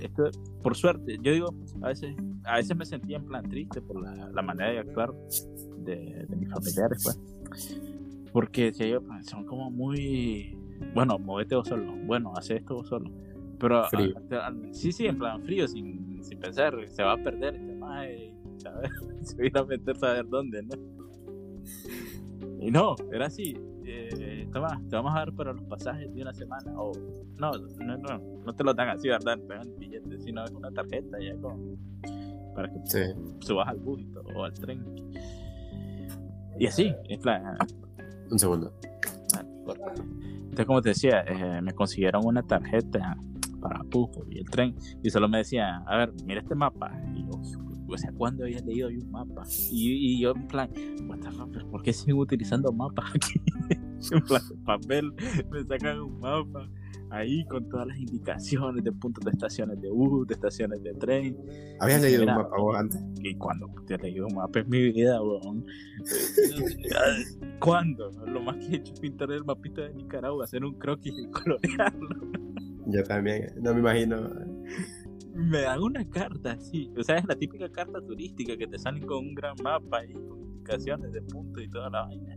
[0.00, 0.30] esto,
[0.62, 2.14] por suerte, yo digo, a veces,
[2.44, 5.12] a veces me sentía en plan triste por la, manera de actuar
[5.78, 7.80] de, mis familiares, pues.
[8.32, 10.56] Porque si ellos pues, son como muy,
[10.94, 13.10] bueno, movete vos solo, bueno, hace esto vos solo.
[13.58, 13.84] Pero
[14.72, 17.74] sí, sí, en plan frío, sin, sin pensar, se va a perder este
[18.64, 18.90] mae ¿sabes?
[19.36, 20.74] Se iba a meter a saber dónde, ¿no?
[22.60, 23.56] Y no, era así.
[23.84, 26.72] Eh, toma, te vamos a dar para los pasajes de una semana.
[26.76, 26.92] O
[27.38, 29.38] no, no, no, no te lo dan así, ¿verdad?
[29.38, 31.76] Te dan billetes, sino una tarjeta ya con,
[32.54, 32.80] para que
[33.40, 34.02] subas al bus
[34.34, 34.84] o al tren.
[36.58, 37.56] Y así, en plan.
[38.30, 38.72] Un segundo.
[39.66, 43.16] Entonces, como te decía, eh, me consiguieron una tarjeta
[43.60, 44.74] para Pujo y el tren.
[45.02, 46.92] Y solo me decían, a ver, mira este mapa.
[47.14, 47.40] Y yo,
[47.92, 49.42] o sea, ¿cuándo había leído yo un mapa?
[49.70, 50.70] Y, y yo en plan,
[51.70, 53.40] ¿por qué siguen utilizando mapas aquí?
[54.12, 55.12] en plan, papel,
[55.50, 56.68] me sacan un mapa
[57.10, 61.36] ahí con todas las indicaciones de puntos de estaciones de bus, de estaciones de tren.
[61.80, 63.00] ¿Habías leído un mapa vos antes?
[63.22, 65.66] ¿Y cuando te he leído un mapa en mi vida, weón?
[67.60, 68.10] ¿Cuándo?
[68.26, 71.26] Lo más que he hecho es pintar el mapita de Nicaragua, hacer un croquis y
[71.30, 72.08] colorearlo.
[72.86, 74.30] Yo también, no me imagino
[75.40, 76.92] me dan una carta, sí.
[76.96, 80.12] O sea, es la típica carta turística que te salen con un gran mapa y
[80.12, 82.36] con indicaciones de puntos y toda la vaina.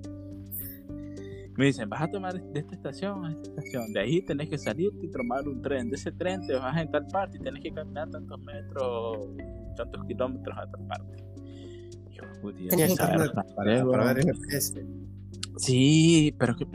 [1.56, 3.94] Me dicen, vas a tomar de esta estación a esta estación.
[3.94, 5.90] De ahí tenés que salirte y tomar un tren.
[5.90, 9.28] De ese tren te vas a tal parte y tenés que caminar tantos metros,
[9.76, 11.24] tantos kilómetros a tal parte.
[12.12, 12.24] Yo,
[12.98, 15.04] para, para ver el
[15.58, 16.66] Sí, pero que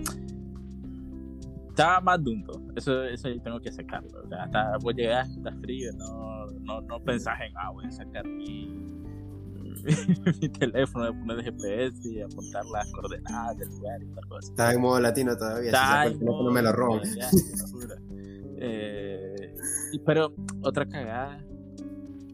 [1.79, 2.61] estaba más dunto.
[2.75, 4.11] Eso, eso yo tengo que sacarlo.
[4.25, 7.91] O sea, hasta vos llegás, está frío, no, no, no pensás en, ah, voy a
[7.93, 8.67] sacar mi,
[10.41, 14.49] mi teléfono, de poner el GPS y apuntar las coordenadas del lugar y tal cosa.
[14.51, 15.69] Está en modo latino todavía.
[15.69, 17.01] Está si no me lo robo.
[18.59, 19.55] eh,
[20.05, 21.45] pero otra cagada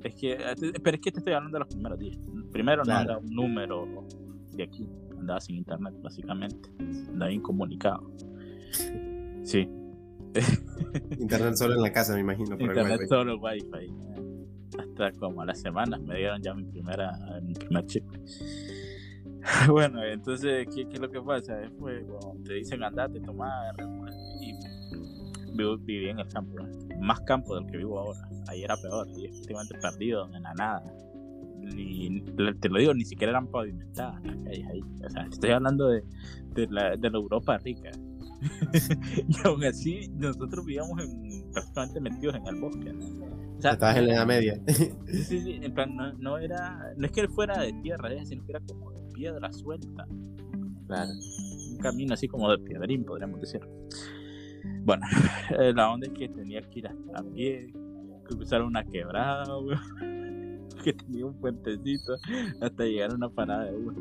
[0.04, 0.38] es que,
[0.82, 2.16] pero es que te estoy hablando de los primeros días.
[2.50, 4.06] Primero no era un número
[4.52, 8.10] de aquí, andaba sin internet básicamente, andaba incomunicado.
[9.44, 9.68] Sí.
[11.20, 12.56] Internet solo en la casa, me imagino.
[12.58, 13.92] Internet solo wifi.
[14.78, 18.04] Hasta como a las semanas me dieron ya mi primera mi primer chip.
[19.68, 21.54] Bueno, entonces, ¿qué, qué es lo que pasa?
[21.56, 23.74] Después, cuando te dicen andate, tomar,
[24.40, 24.54] y
[25.54, 26.56] vivo- viví en el campo,
[27.02, 28.20] más campo del que vivo ahora.
[28.48, 30.82] Ahí era peor, y efectivamente perdido en la nada.
[31.60, 32.22] Ni,
[32.58, 34.80] te lo digo, ni siquiera eran pavimentadas las calles ahí.
[35.04, 36.02] O sea, estoy hablando de,
[36.54, 37.90] de, la, de la Europa rica.
[39.28, 42.92] y aún así, nosotros vivíamos en, prácticamente metidos en el bosque.
[42.92, 43.26] ¿no?
[43.56, 44.60] O sea, Estabas en la Edad Media.
[44.66, 48.24] Sí, sí, en plan, no, no era, no es que fuera de tierra, ¿eh?
[48.26, 50.06] sino que era como de piedra suelta,
[50.86, 51.10] claro.
[51.70, 53.60] un camino así como de piedrín, podríamos decir.
[54.84, 55.06] Bueno,
[55.58, 57.72] eh, la onda es que tenía que ir a, a pie,
[58.28, 62.16] que cruzar una quebrada, weón, que tenía un puentecito
[62.60, 63.96] hasta llegar a una parada de bus.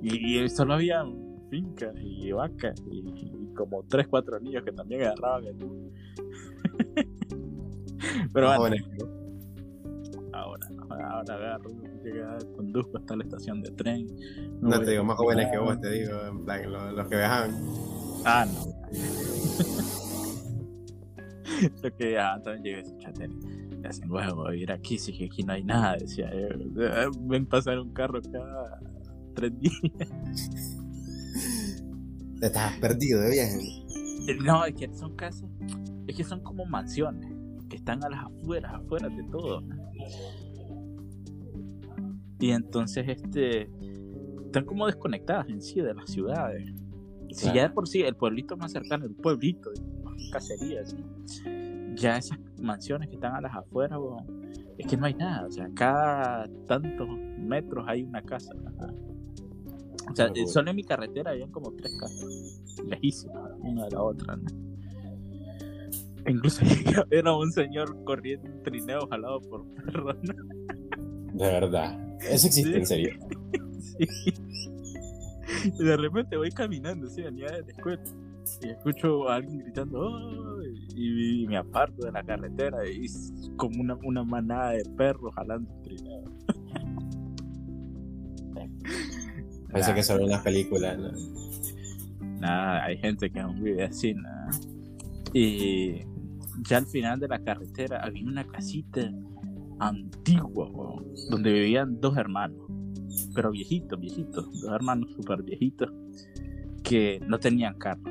[0.00, 1.04] Y, y solo había
[1.50, 5.56] fincas y vacas y, como tres, cuatro niños que también agarraban el.
[8.32, 8.76] Pero Más bueno,
[10.32, 11.70] ahora, ahora agarro,
[12.04, 14.06] llega, conduzco hasta la estación de tren.
[14.60, 17.50] No te digo más jóvenes que vos, te digo, en plan, lo- los, que viajaban.
[18.24, 18.64] Ah, no.
[21.82, 23.34] Lo que ya también llegué a ese chatero.
[23.82, 25.96] Le hacen huevo ir aquí, si que aquí no hay nada.
[25.96, 26.46] Decía yo.
[26.82, 28.78] "Eh, Ven pasar un carro cada
[29.34, 29.74] tres días.
[32.40, 33.58] Te estabas perdido de viaje.
[34.44, 35.48] No, es que son casas,
[36.06, 37.32] es que son como mansiones
[37.68, 39.62] que están a las afueras, afuera de todo.
[42.40, 43.70] Y entonces, este,
[44.46, 46.72] están como desconectadas en sí de las ciudades.
[47.30, 47.56] Si Claro.
[47.56, 49.70] ya de por sí el pueblito más cercano, el pueblito,
[50.32, 50.96] cacerías,
[51.94, 53.98] ya esas mansiones que están a las afueras,
[54.78, 55.46] es que no hay nada.
[55.46, 58.52] O sea, cada tantos metros hay una casa.
[60.10, 60.46] O sea, locura.
[60.46, 64.36] solo en mi carretera habían como tres casas, lejísimas, una de la otra.
[64.36, 64.42] ¿no?
[66.26, 66.60] Incluso
[67.10, 70.16] era un señor corriendo un trineo jalado por perros.
[70.22, 70.34] ¿no?
[71.34, 71.98] De verdad.
[72.20, 72.76] Eso existe, Sí.
[72.78, 73.10] en serio.
[73.80, 74.06] Sí.
[75.78, 78.02] Y de repente voy caminando, así, venía de la escuela.
[78.62, 80.62] Y escucho a alguien gritando, "Oh",
[80.94, 85.34] y, y me aparto de la carretera y es como una, una manada de perros
[85.34, 86.22] jalando un trineo.
[89.70, 90.98] Parece que solo en las películas.
[90.98, 91.10] ¿no?
[92.40, 94.50] Nada, hay gente que aún vive así, nada.
[95.32, 96.00] Y
[96.68, 99.12] ya al final de la carretera había una casita
[99.80, 100.70] antigua,
[101.30, 102.58] donde vivían dos hermanos,
[103.34, 105.90] pero viejitos, viejitos, dos hermanos súper viejitos
[106.82, 108.02] que no tenían carro.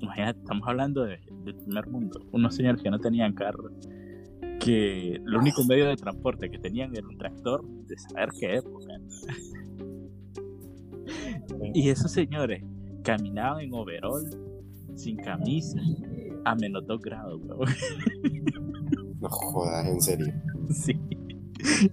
[0.00, 3.70] Imagínate, estamos hablando de- del primer mundo, unos señores que no tenían carro,
[4.60, 8.94] que el único medio de transporte que tenían era un tractor de saber qué época.
[11.76, 12.64] Y esos señores
[13.02, 14.24] caminaban en overall,
[14.94, 15.78] sin camisa,
[16.46, 17.68] a menos 2 grados, weón.
[19.20, 20.34] No jodas, en serio.
[20.70, 20.98] Sí.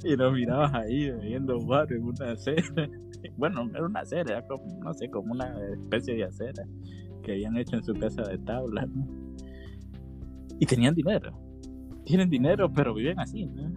[0.05, 2.89] Y nos mirabas ahí bebiendo bar en una acera.
[3.35, 6.65] Bueno, no era una acera, era como, no sé, como una especie de acera
[7.21, 8.85] que habían hecho en su casa de tabla.
[8.85, 9.05] ¿no?
[10.59, 11.37] Y tenían dinero.
[12.05, 13.69] Tienen dinero, pero viven así, ¿no?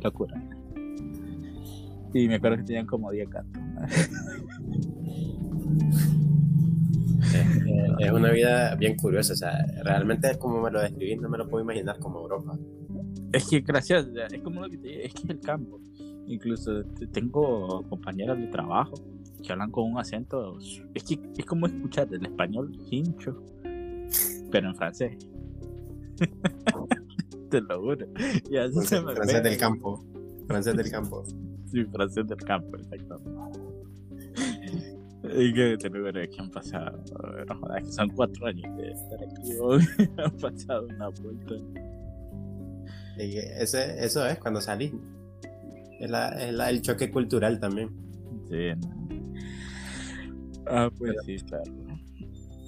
[0.00, 0.40] Locura.
[2.14, 3.62] Y me acuerdo que tenían como 10 gatos.
[7.98, 9.32] es una vida bien curiosa.
[9.32, 12.58] O sea, realmente es como me lo describís, no me lo puedo imaginar como Europa.
[13.32, 15.80] Es que gracias, es como lo que te es que es el campo.
[16.26, 18.94] Incluso te- tengo compañeras de trabajo
[19.42, 20.58] que hablan con un acento,
[20.94, 23.42] es que es como escuchar el español hincho,
[24.50, 25.16] pero en francés.
[27.50, 28.06] te lo juro.
[28.50, 30.04] Y así se Francés, me francés del campo.
[30.46, 31.24] Francés del campo.
[31.70, 33.30] Sí, francés del campo, exactamente.
[35.36, 36.98] Y que te lo juro, que han pasado,
[37.48, 39.82] no jodas, que son cuatro años de estar aquí, weón.
[40.18, 41.54] han pasado una vuelta.
[43.18, 44.92] Y ese, eso es cuando salís.
[46.00, 47.90] Es, la, es la- el choque cultural también.
[48.48, 48.70] Sí.
[50.68, 51.64] Ah, pues sí, claro.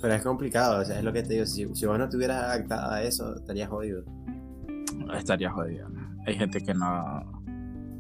[0.03, 1.47] Pero es complicado, o sea, es lo que te digo.
[1.47, 4.03] Si, si vos no te hubieras adaptado a eso, estarías jodido.
[5.15, 5.89] Estaría jodido.
[6.27, 7.40] Hay gente que no,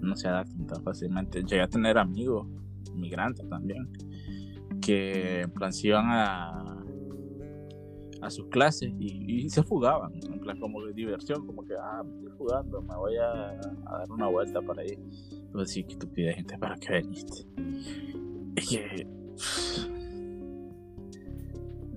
[0.01, 1.43] no se adapta tan fácilmente.
[1.43, 2.47] Llegué a tener amigos
[2.95, 3.89] migrantes también
[4.81, 6.85] que en plan se iban a,
[8.23, 12.15] a sus clases y, se fugaban, en plan como de diversión, como que, ah, me
[12.15, 14.99] estoy jugando, me voy a, dar una vuelta para ahí.
[15.53, 17.47] Pues sí, qué estupidez, gente, ¿para qué veniste?
[18.57, 19.07] Es que.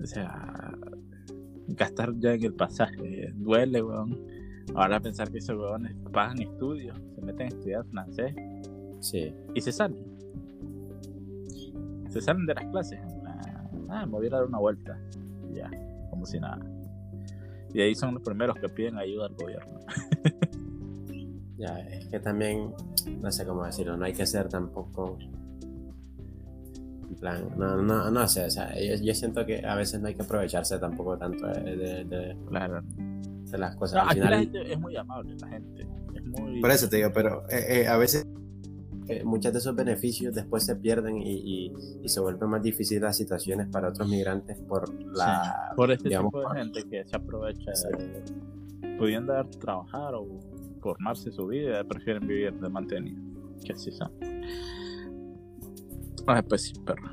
[0.02, 0.72] O sea,
[1.68, 4.33] gastar ya en el pasaje duele, weón.
[4.74, 8.34] Ahora pensar que esos weones pagan estudios, se meten a estudiar francés
[9.00, 9.34] Sí.
[9.54, 9.98] y se salen.
[12.10, 13.00] Se salen de las clases.
[13.88, 14.98] Ah, me voy a dar una vuelta.
[15.52, 15.70] Y ya,
[16.10, 16.58] como si nada.
[17.72, 19.80] Y ahí son los primeros que piden ayuda al gobierno.
[21.56, 22.72] Ya, es que también,
[23.22, 25.16] no sé cómo decirlo, no hay que ser tampoco.
[27.08, 30.08] En plan, no, no, no sé, o sea, yo, yo siento que a veces no
[30.08, 32.82] hay que aprovecharse tampoco tanto de, de, de- Claro.
[33.54, 33.96] De las cosas.
[33.96, 35.86] No, Al aquí la final- gente es muy amable, la gente.
[36.14, 36.60] Es muy...
[36.60, 38.26] Por eso te digo, pero eh, eh, a veces
[39.08, 41.32] eh, muchos de esos beneficios después se pierden y,
[41.66, 45.72] y- y se vuelven más difíciles las situaciones para otros migrantes por la...
[45.76, 50.26] por este digamos, tipo de gente que se aprovecha de, pudiendo dar- trabajar o
[50.80, 53.20] formarse su vida, prefieren vivir de mantenido.
[53.64, 54.10] Que así son.
[56.26, 57.08] Ah, pues sí, perro.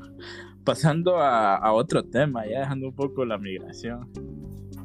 [0.63, 4.09] Pasando a, a otro tema, ya dejando un poco la migración.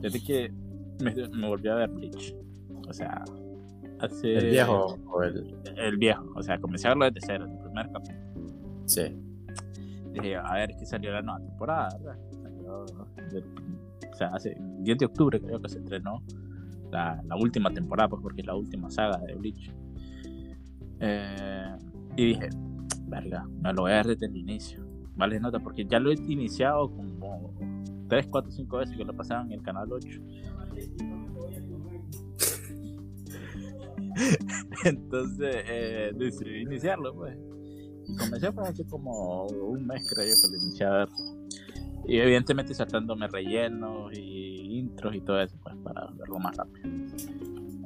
[0.01, 0.53] Fíjate que
[1.02, 2.35] me, me volví a ver Bleach.
[2.88, 3.24] O sea,
[4.00, 4.35] hace.
[4.37, 5.56] El viejo o el...
[5.76, 6.24] El viejo.
[6.35, 8.46] O sea, comencé a verlo desde cero, el primer capítulo.
[8.87, 9.16] Sí.
[10.12, 12.18] Dije, a ver, que salió la nueva temporada, ¿verdad?
[12.42, 12.85] Salió
[13.32, 13.44] del-
[14.12, 16.22] o sea, hace 10 de octubre creo que se estrenó
[16.90, 19.70] la, la última temporada, pues porque es la última saga de Bleach.
[21.00, 21.76] Eh,
[22.16, 22.48] y dije,
[23.09, 24.87] verga, me lo voy a ver desde el inicio.
[25.16, 27.52] Vale, nota, porque ya lo he iniciado como
[28.09, 30.09] 3, 4, 5 veces que lo pasaban en el canal 8.
[34.85, 37.37] Entonces eh, decidí iniciarlo, pues.
[38.09, 41.09] Y comencé pues, hace como un mes, creo yo, que lo inicié a ver.
[42.07, 46.88] Y evidentemente saltándome rellenos y intros y todo eso, pues para verlo más rápido.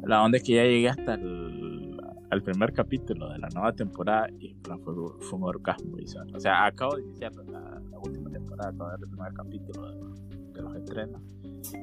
[0.05, 4.55] La onda es que ya llegué hasta el primer capítulo de la nueva temporada y
[4.63, 4.77] fue,
[5.21, 5.97] fue un orgasmo.
[6.35, 8.30] O sea, acabo de iniciar la, la última
[8.69, 11.23] temporada, acabo de ver el primer capítulo de, de los estrenos.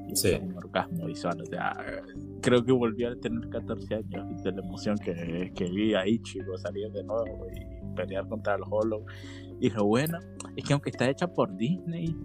[0.09, 0.39] Y Sí.
[0.41, 1.41] un orgasmo visual.
[1.41, 1.73] O sea,
[2.41, 6.57] creo que volví a tener 14 años de la emoción que, que vi a Ichigo
[6.57, 9.05] salir de nuevo y pelear contra el Hollow.
[9.59, 10.19] Y lo bueno
[10.55, 12.15] es que aunque está hecha por Disney,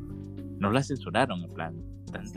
[0.59, 1.75] no la censuraron, en plan,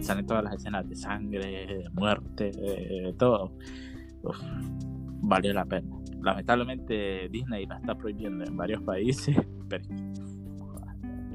[0.01, 3.51] salen todas las escenas de sangre, de muerte, de todo.
[4.23, 4.37] Uf,
[5.21, 5.89] valió la pena.
[6.21, 9.35] Lamentablemente Disney la está prohibiendo en varios países,
[9.69, 9.83] pero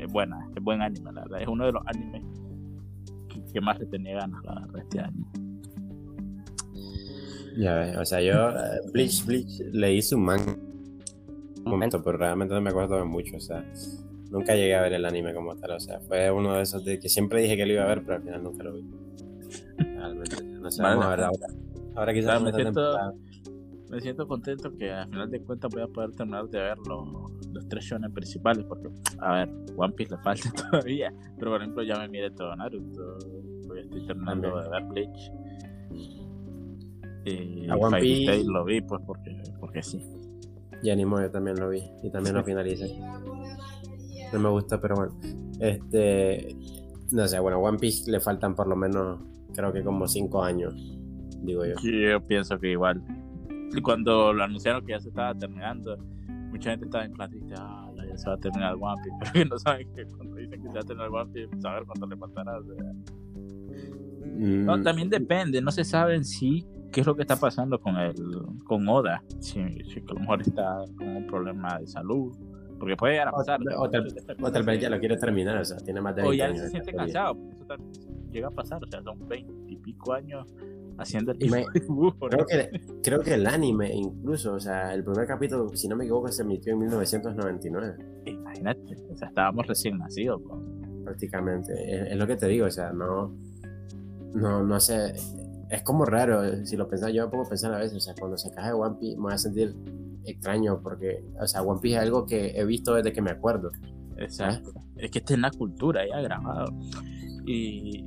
[0.00, 1.42] es buena, es buen anime, la verdad.
[1.42, 2.22] Es uno de los animes
[3.28, 5.24] que, que más le tenía ganas, la verdad, este año.
[7.56, 12.54] Ya ves, o sea, yo eh, Bleach, Bleach leí su manga un momento, pero realmente
[12.54, 13.64] no me acuerdo de mucho, o sea,
[14.30, 16.98] nunca llegué a ver el anime como tal, o sea, fue uno de esos de
[16.98, 18.84] que siempre dije que lo iba a ver, pero al final nunca lo vi.
[19.78, 21.46] Realmente, no sé, Vale vamos a ver ahora.
[21.96, 23.14] Ahora quizás Claro, me en esta siento-
[23.90, 27.08] Me siento contento que al final de cuentas voy a poder terminar de ver los,
[27.12, 28.88] los tres shonen principales, porque,
[29.20, 33.16] a ver, One Piece le falta todavía, pero por ejemplo ya me miré todo Naruto,
[33.76, 35.33] estoy terminando de ver Bleach.
[37.24, 40.02] Y A One Piece- Tail lo vi pues porque, porque sí.
[40.83, 42.98] Y Animo yo también lo vi y también lo finalicé.
[44.33, 45.12] No me gusta, pero bueno.
[45.59, 46.56] Este,
[47.12, 49.20] no sé, bueno, One Piece le faltan por lo menos,
[49.54, 50.74] creo que como 5 años,
[51.42, 51.74] digo yo.
[51.83, 53.02] Yo pienso que igual.
[53.76, 55.96] Y cuando lo anunciaron que ya se estaba terminando,
[56.50, 59.32] mucha gente estaba en plan, dice, ah, ya se va a terminar One Piece, pero
[59.32, 62.06] que no saben que cuando dicen que se va a terminar One Piece, saber cuánto
[62.06, 62.58] le faltará.
[62.58, 62.92] o sea.
[64.36, 67.78] Mm, No, también depende, no se sabe en sí qué es lo que está pasando
[67.80, 68.14] con el
[68.64, 72.36] con Oda, si, si a lo mejor está con un problema de salud,
[72.78, 73.60] porque puede llegar a o, pasar.
[73.76, 74.08] o tal,
[74.40, 76.46] o tal vez ya lo quiere terminar, o sea, tiene más de o 20 ya
[76.46, 76.60] años.
[76.62, 77.92] se siente cansado, porque eso también
[78.32, 80.52] llega a pasar, o sea, son 20 y pico años
[81.00, 82.28] haciendo el dibujo.
[82.28, 82.70] Creo que,
[83.02, 86.42] creo que el anime, incluso, o sea, el primer capítulo, si no me equivoco, se
[86.42, 90.40] emitió en 1999, Imagínate, o sea, estábamos recién nacidos.
[90.42, 90.62] po.
[91.04, 91.72] prácticamente.
[91.72, 93.34] Es, es lo que te digo, o sea, no,
[94.34, 95.14] no, no sé.
[95.70, 98.14] Es como raro, si lo pensás, yo me pongo a pensar a veces, o sea,
[98.18, 99.74] cuando se cae One Piece me voy a sentir
[100.24, 103.70] extraño porque, o sea, One Piece es algo que he visto desde que me acuerdo.
[104.16, 104.72] Exacto.
[104.96, 106.72] Es que está en la cultura ya grabado.
[107.46, 108.04] Y,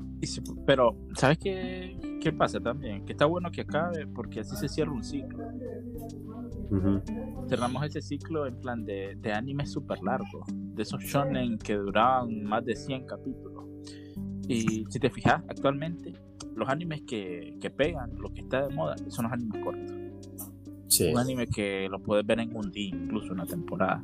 [0.66, 3.06] pero, ¿sabes qué, qué pasa también?
[3.06, 5.46] Que está bueno que acabe porque así se cierra un ciclo.
[7.48, 12.44] Cerramos ese ciclo en plan de, de animes súper largos, de esos shonen que duraban
[12.44, 13.66] más de 100 capítulos.
[14.48, 16.14] Y si te fijas, actualmente
[16.56, 19.96] los animes que, que pegan, lo que está de moda, son los animes cortos.
[20.88, 21.12] Sí.
[21.12, 24.04] Un anime que lo puedes ver en un día, incluso una temporada.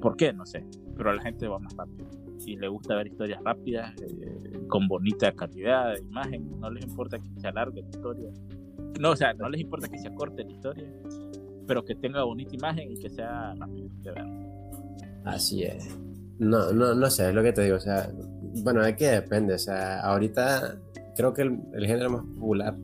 [0.00, 0.32] ¿Por qué?
[0.32, 0.64] No sé.
[0.96, 2.08] Pero la gente va más rápido.
[2.48, 6.58] Y le gusta ver historias rápidas, eh, con bonita calidad de imagen.
[6.58, 8.30] No les importa que se alargue la historia.
[8.98, 10.88] No, o sea, no les importa que se acorte la historia,
[11.66, 14.24] pero que tenga bonita imagen y que sea rápido de ver.
[15.24, 15.94] Así es.
[16.38, 18.10] No, no, no sé, es lo que te digo, o sea,
[18.62, 20.78] bueno, es que depende, o sea, ahorita
[21.16, 22.76] creo que el, el género más popular,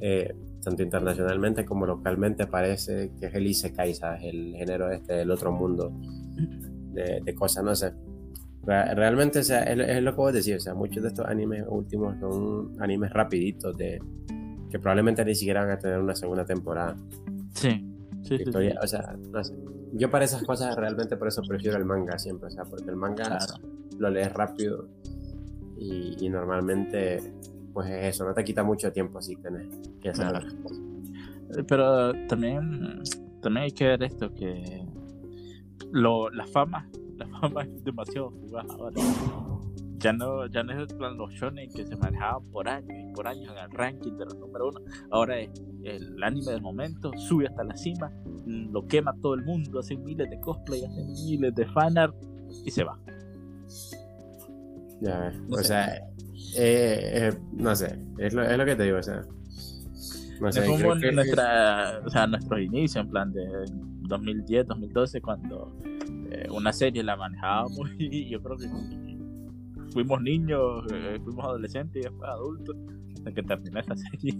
[0.00, 3.94] eh, tanto internacionalmente como localmente, parece que es el Isekai.
[4.22, 5.90] El género este del otro mundo
[6.92, 7.92] de, de cosas, no sé.
[8.66, 11.26] Re- Realmente, o sea, es, es lo que vos decís, o sea, muchos de estos
[11.26, 14.00] animes últimos son animes rapiditos de
[14.70, 16.96] que probablemente ni siquiera van a tener una segunda temporada.
[17.54, 17.84] Sí,
[18.22, 18.68] sí, sí, sí.
[18.82, 19.54] O sea, no sé.
[19.92, 22.96] Yo para esas cosas realmente por eso prefiero el manga siempre, o sea, porque el
[22.96, 23.54] manga Claro.
[23.98, 24.88] lo lees rápido
[25.78, 27.20] y, y normalmente
[27.72, 29.66] pues es eso, no te quita mucho tiempo así tenés
[30.00, 30.38] que hacer Claro.
[30.38, 30.78] otras cosas.
[31.68, 33.02] Pero también,
[33.40, 34.84] también hay que ver esto que
[35.92, 39.00] lo, la fama, la fama es demasiado fugaz ahora.
[39.98, 43.12] Ya no, ya no es el plan los shonen que se manejaban por años y
[43.14, 44.80] por años en el ranking de los número uno.
[45.10, 45.50] Ahora es
[45.84, 48.12] el anime del momento, sube hasta la cima,
[48.46, 52.14] lo quema todo el mundo, hacen miles de cosplay, hacen miles de fanart
[52.66, 52.98] y se va.
[55.00, 55.36] Ya ves.
[55.48, 55.64] No o sé.
[55.64, 56.10] sea, eh,
[56.56, 59.22] eh, no sé, es lo, es lo que te digo, o sea.
[60.40, 63.42] No sé, es como creo que- nuestra, o sea, nuestros inicios, en plan de
[64.08, 65.72] 2010, 2012, cuando
[66.34, 68.68] eh, una serie la manejábamos y yo creo que
[69.92, 72.76] fuimos niños, eh, fuimos adolescentes y después adultos
[73.16, 74.34] hasta que terminó esa serie.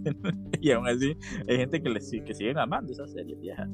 [0.60, 1.16] y aún así
[1.48, 3.68] hay gente que, le, que siguen amando esa serie vieja.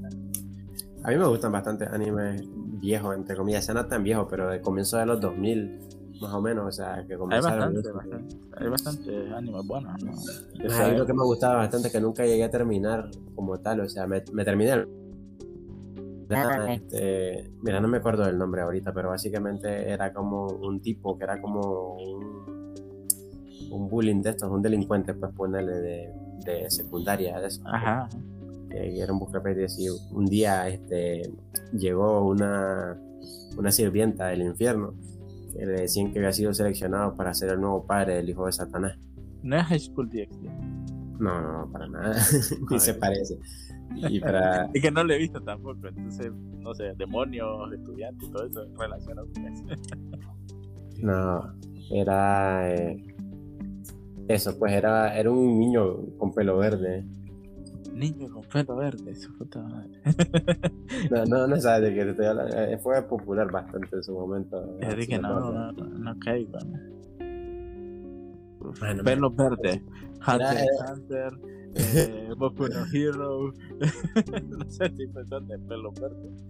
[1.03, 2.43] A mí me gustan bastante animes
[2.81, 5.79] viejos, entre comillas, ya no tan viejos, pero de comienzo de los 2000,
[6.21, 7.75] más o menos, o sea, que Hay comenzaron.
[7.75, 10.13] bastante, bastante, hay bastante animes buenos, ¿no?
[10.59, 11.07] De esa Ay, lo época.
[11.07, 14.45] que me gustaba bastante que nunca llegué a terminar como tal, o sea, me, me
[14.45, 14.85] terminé.
[16.31, 21.19] Era, este, mira, no me acuerdo del nombre ahorita, pero básicamente era como un tipo
[21.19, 22.75] que era como un,
[23.71, 26.13] un bullying de estos, un delincuente, pues ponerle de,
[26.45, 27.63] de secundaria, de eso.
[27.67, 28.09] Ajá.
[28.71, 29.89] que era un buscapedia así.
[30.13, 31.33] Un día este,
[31.73, 32.97] llegó una,
[33.57, 34.95] una sirvienta del infierno
[35.53, 38.53] que le decían que había sido seleccionado para ser el nuevo padre del hijo de
[38.53, 38.97] Satanás.
[39.43, 40.45] No es High School DxD.
[41.19, 42.17] No, no, para nada.
[42.71, 43.39] Ni se parece.
[43.97, 44.69] Y para.
[44.75, 48.67] Y que no lo he visto tampoco, entonces, no sé, demonios, estudiantes y todo eso
[48.79, 49.65] relacionado con eso.
[51.03, 51.55] No,
[51.91, 52.75] era.
[52.75, 53.03] eh,
[54.29, 57.05] eso, pues era, era un niño con pelo verde.
[57.95, 59.99] Niño con pelo verde, su puta madre.
[61.11, 62.55] No, no, no sabes de qué te estoy hablando.
[62.57, 64.77] Eh, Fue popular bastante en su momento.
[64.79, 66.15] Es de que no, no, no, no
[69.05, 69.83] Pelos verdes.
[70.27, 71.33] Hunter x Hunter,
[71.75, 73.53] eh, Boku no Hero.
[74.49, 76.45] no sé, estoy pensando en pelos verdes.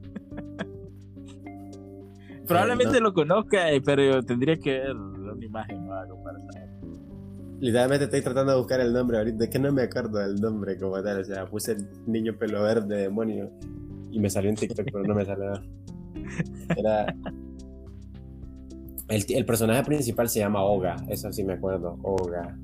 [2.46, 3.08] Probablemente no.
[3.08, 6.68] lo conozca, eh, pero tendría que ver una imagen o algo para saber.
[7.60, 10.78] Literalmente estoy tratando de buscar el nombre ahorita, es que no me acuerdo del nombre
[10.78, 13.50] como tal, o sea, puse el niño pelo verde demonio
[14.10, 15.52] y me salió en TikTok, pero no me salió.
[16.76, 17.14] Era...
[19.08, 21.98] El, el personaje principal se llama Oga, eso sí me acuerdo.
[22.02, 22.56] Oga.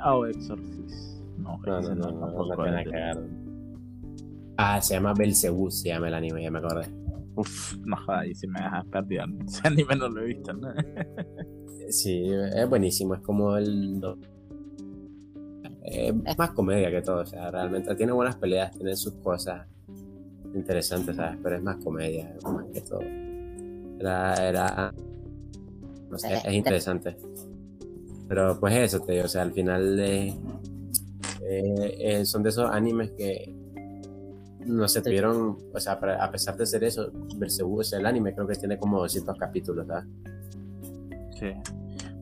[0.00, 1.20] Ah, o Exorcist.
[1.38, 2.54] No, No, no, no, no, no.
[4.56, 6.86] Ah, se llama Belzebú, se llama el anime, ya me acordé.
[7.34, 9.24] Uf, no jodas, y si me dejas perdido.
[9.46, 10.68] Ese anime no lo he visto, ¿no?
[11.88, 14.00] Sí, es buenísimo, es como el...
[15.82, 19.66] eh, Es más comedia que todo, o sea, realmente tiene buenas peleas, tiene sus cosas
[20.54, 21.38] interesantes, ¿sabes?
[21.42, 23.00] Pero es más comedia, más que todo.
[23.98, 24.94] Era, era,
[26.10, 27.16] no sé, es interesante.
[28.30, 30.34] Pero pues eso, te digo, o sea, al final eh,
[31.42, 33.52] eh, eh, son de esos animes que
[34.66, 38.06] no se tuvieron, o sea, para- a pesar de ser eso, Belzebú, o sea, el
[38.06, 40.04] anime creo que tiene como 200 capítulos, ¿sabes?
[41.38, 41.46] Sí.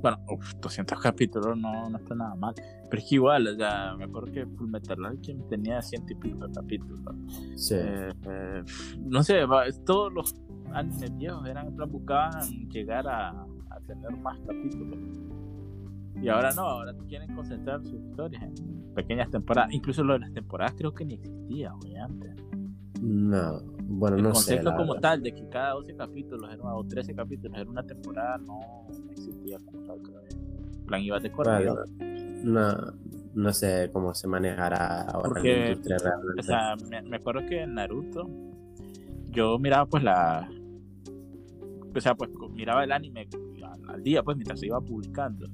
[0.00, 2.54] Bueno, uf, 200 capítulos no, no está nada mal.
[2.88, 6.46] Pero es que igual, o sea, me acuerdo que Fullmetal Alchemist tenía ciento y pico
[6.54, 7.00] capítulos.
[7.56, 7.74] Sí.
[7.76, 8.62] Eh, eh,
[9.00, 10.34] no sé, va- todos los
[10.72, 14.98] animes viejos eran, en plan, buscaban llegar a, a tener más capítulos.
[16.20, 19.72] Y ahora no, ahora quieren concentrar sus historias en pequeñas temporadas.
[19.72, 22.34] Incluso lo de las temporadas creo que ni existía, güey, antes.
[23.00, 24.56] No, bueno, El no sé.
[24.56, 25.10] concepto la como verdad.
[25.10, 28.58] tal de que cada 12 capítulos era, o 13 capítulos era una temporada no,
[29.10, 30.20] existía como tal, creo.
[30.80, 31.84] En plan, ibas de corrido.
[31.98, 32.92] Bueno, no,
[33.34, 36.40] no sé cómo se manejará ahora Porque, la industria realmente.
[36.40, 38.28] O sea, me, me acuerdo que en Naruto
[39.30, 40.48] yo miraba pues la...
[41.94, 43.28] O sea, pues miraba el anime
[43.62, 45.46] al, al día, pues mientras se iba publicando.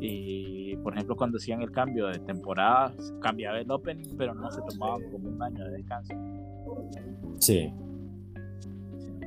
[0.00, 4.62] Y, por ejemplo, cuando hacían el cambio de temporada, cambiaba el opening, pero no se
[4.62, 6.14] tomaban como un año de descanso.
[7.38, 7.72] Sí.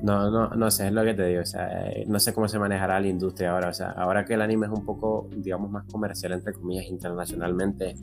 [0.02, 1.42] No, no, no sé, es lo que te digo.
[1.42, 3.70] O sea, eh, no sé cómo se manejará la industria ahora.
[3.70, 7.96] O sea, ahora que el anime es un poco, digamos, más comercial, entre comillas, internacionalmente,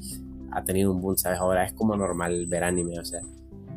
[0.52, 1.40] ha tenido un boom, ¿sabes?
[1.40, 2.98] Ahora es como normal ver anime.
[3.00, 3.20] O sea,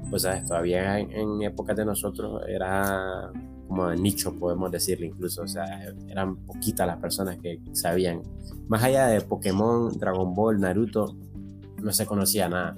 [0.10, 0.46] pues, ¿sabes?
[0.46, 3.32] Todavía en, en de nosotros era
[3.74, 5.42] como nicho, podemos decirle incluso.
[5.44, 5.66] O sea,
[6.08, 8.22] eran poquitas las personas que sabían.
[8.68, 11.16] Más allá de Pokémon, Dragon Ball, Naruto,
[11.82, 12.78] no se conocía nada.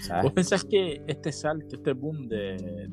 [0.00, 0.24] ¿Sabes?
[0.24, 2.88] ¿Vos pensás que este salto, este boom de,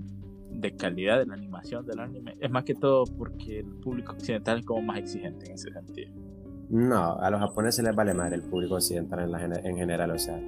[0.52, 4.60] de calidad de la animación del anime es más que todo porque el público occidental
[4.60, 6.12] es como más exigente en ese sentido?
[6.70, 10.18] No, a los japoneses les vale más el público occidental en, la, en general, o
[10.18, 10.40] sea,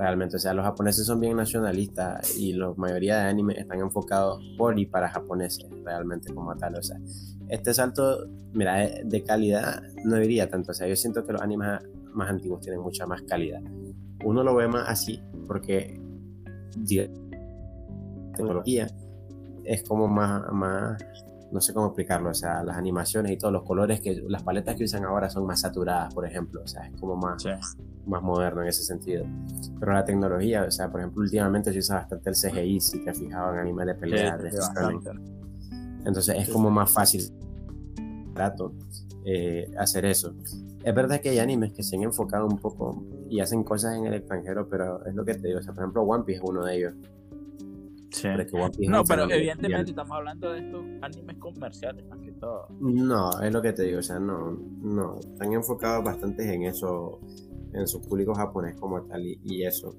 [0.00, 4.42] realmente, o sea, los japoneses son bien nacionalistas y la mayoría de animes están enfocados
[4.56, 6.98] por y para japoneses, realmente como tal, o sea,
[7.48, 11.82] este salto, mira, de calidad no diría tanto, o sea, yo siento que los animes
[12.14, 13.60] más antiguos tienen mucha más calidad.
[14.24, 16.00] Uno lo ve más así porque
[18.34, 18.86] tecnología
[19.64, 20.98] es como más, más
[21.52, 24.76] no sé cómo explicarlo, o sea, las animaciones y todos los colores que las paletas
[24.76, 27.44] que usan ahora son más saturadas, por ejemplo, o sea, es como más,
[28.10, 29.24] más moderno en ese sentido.
[29.78, 33.10] Pero la tecnología, o sea, por ejemplo, últimamente se usa bastante el CGI, si te
[33.10, 34.38] has fijado en animales de pelea,
[36.04, 37.22] entonces es como más fácil
[39.24, 40.34] eh, hacer eso.
[40.82, 44.06] Es verdad que hay animes que se han enfocado un poco y hacen cosas en
[44.06, 46.48] el extranjero, pero es lo que te digo, o sea, por ejemplo, One Piece es
[46.48, 46.94] uno de ellos
[48.88, 52.66] no, pero evidentemente estamos hablando de estos animes comerciales más que todo.
[52.80, 57.20] No, es lo que te digo, o sea, no, no, están enfocados bastante en eso,
[57.72, 59.94] en su público japonés como tal y, eso.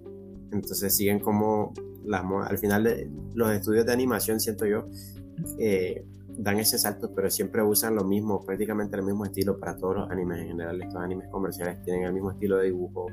[0.52, 4.88] Entonces siguen como las al final de los estudios de animación, siento yo,
[5.60, 6.06] eh,
[6.38, 10.10] dan ese salto, pero siempre usan lo mismo, prácticamente el mismo estilo para todos los
[10.10, 10.82] animes en general.
[10.82, 13.08] Estos animes comerciales tienen el mismo estilo de dibujo,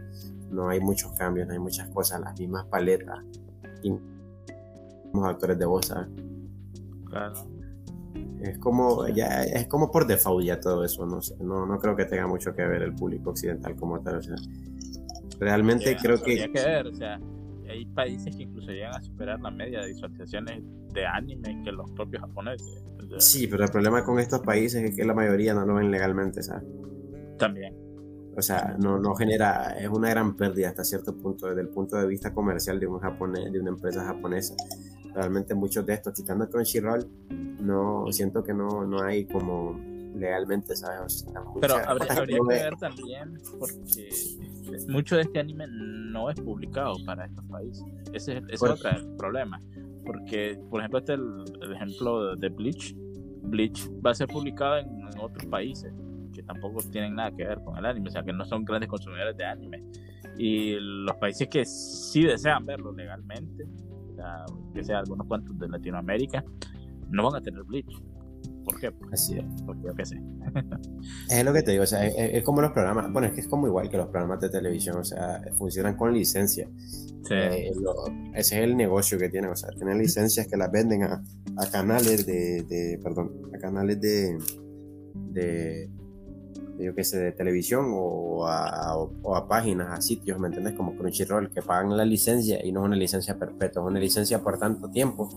[0.50, 3.18] no hay muchos cambios, no hay muchas cosas, las mismas paletas
[5.26, 5.92] actores de voz,
[7.06, 7.57] Claro.
[8.42, 11.96] Es como, ya, es como por default ya todo eso, no sé, no, no creo
[11.96, 14.36] que tenga mucho que ver el público occidental como tal, o sea,
[15.40, 16.36] realmente creo que...
[16.36, 17.20] que ver, o sea,
[17.68, 20.62] hay países que incluso llegan a superar la media de visualizaciones
[20.92, 22.82] de anime que los propios japoneses.
[23.18, 26.42] sí, pero el problema con estos países es que la mayoría no lo ven legalmente,
[26.42, 26.64] ¿sabes?
[27.38, 27.74] También.
[28.36, 31.96] O sea, no, no genera, es una gran pérdida hasta cierto punto, desde el punto
[31.96, 34.54] de vista comercial de un japonés, de una empresa japonesa
[35.18, 37.04] realmente muchos de estos, quitando Crunchyroll,
[37.60, 39.76] no siento que no, no hay como
[40.14, 41.26] legalmente, ¿sabes?
[41.60, 44.08] Pero habría, que ver también, porque
[44.88, 47.84] mucho de este anime no es publicado para estos países.
[48.12, 49.60] Ese, es pues otro problema.
[50.06, 52.94] Porque, por ejemplo, este es el, ejemplo de Bleach.
[53.42, 55.92] Bleach va a ser publicado en, en, otros países
[56.32, 58.88] que tampoco tienen nada que ver con el anime, o sea, que no son grandes
[58.88, 59.82] consumidores de anime.
[60.38, 63.66] Y los países que sí desean verlo legalmente,
[64.74, 66.44] que sea algunos cuantos de Latinoamérica,
[67.10, 68.02] no van a tener Bleach.
[68.64, 68.92] ¿Por qué?
[69.12, 69.44] Así es.
[69.64, 70.20] Porque yo qué sé.
[71.30, 73.48] es lo que te digo, o sea, es, como los programas, bueno, es que es
[73.48, 76.68] como igual que los programas de televisión, o sea, funcionan con licencia.
[77.30, 77.70] Eh,
[78.34, 81.22] ese es el negocio que tienen, o sea, tienen licencias que las venden a,
[81.56, 84.38] a canales de, de, perdón, a canales de,
[85.14, 85.90] de,
[86.78, 90.74] yo qué sé, de televisión o a, o a, páginas, a sitios, ¿me entiendes?
[90.74, 94.42] Como Crunchyroll, que pagan la licencia y no es una licencia perpetua, es una licencia
[94.42, 95.28] por tanto tiempo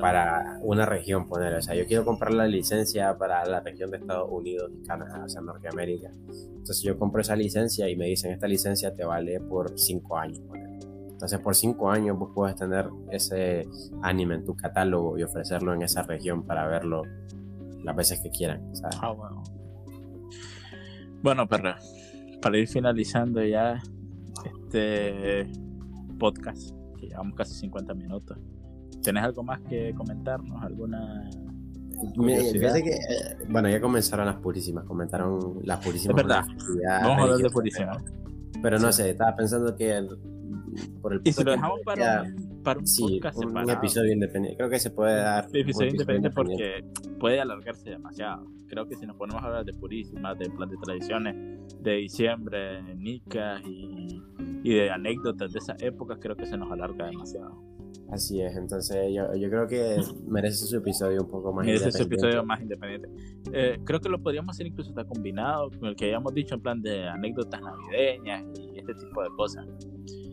[0.00, 1.54] para una región, poner.
[1.54, 5.24] O sea, yo quiero comprar la licencia para la región de Estados Unidos y Canadá,
[5.24, 6.10] o sea, Norteamérica.
[6.28, 10.40] Entonces yo compro esa licencia y me dicen, esta licencia te vale por cinco años,
[10.40, 10.68] poner.
[11.08, 13.66] Entonces por cinco años vos puedes tener ese
[14.02, 17.02] anime en tu catálogo y ofrecerlo en esa región para verlo
[17.82, 18.70] las veces que quieran.
[19.00, 19.14] Ah,
[21.26, 21.74] bueno, perro,
[22.40, 23.82] para ir finalizando ya
[24.44, 25.50] este
[26.20, 26.70] podcast,
[27.00, 28.38] que llevamos casi 50 minutos,
[29.02, 30.62] ¿tenés algo más que comentarnos?
[30.62, 31.28] ¿Alguna
[32.52, 36.16] Fíjate que, eh, bueno, ya comenzaron las purísimas, comentaron las purísimas.
[36.16, 36.44] Es verdad,
[37.02, 38.04] vamos a hablar de purísimas.
[38.62, 40.08] Pero no sé, estaba pensando que el,
[41.00, 42.24] por el y si lo dejamos para,
[42.62, 44.56] para un sí, podcast un, episodio independiente.
[44.56, 45.48] Creo que se puede dar.
[45.48, 46.84] Un episodio, independiente, porque
[47.18, 48.46] puede alargarse demasiado.
[48.68, 51.34] Creo que si nos ponemos a hablar de purísimas, de plan de tradiciones,
[51.80, 54.22] de diciembre, de nicas y,
[54.62, 57.65] y de anécdotas de esa época, creo que se nos alarga demasiado.
[58.10, 59.96] Así es, entonces yo, yo, creo que
[60.28, 63.08] merece su episodio un poco más merece su episodio más independiente.
[63.52, 66.62] Eh, creo que lo podríamos hacer incluso está combinado con el que hayamos dicho en
[66.62, 69.66] plan de anécdotas navideñas y este tipo de cosas.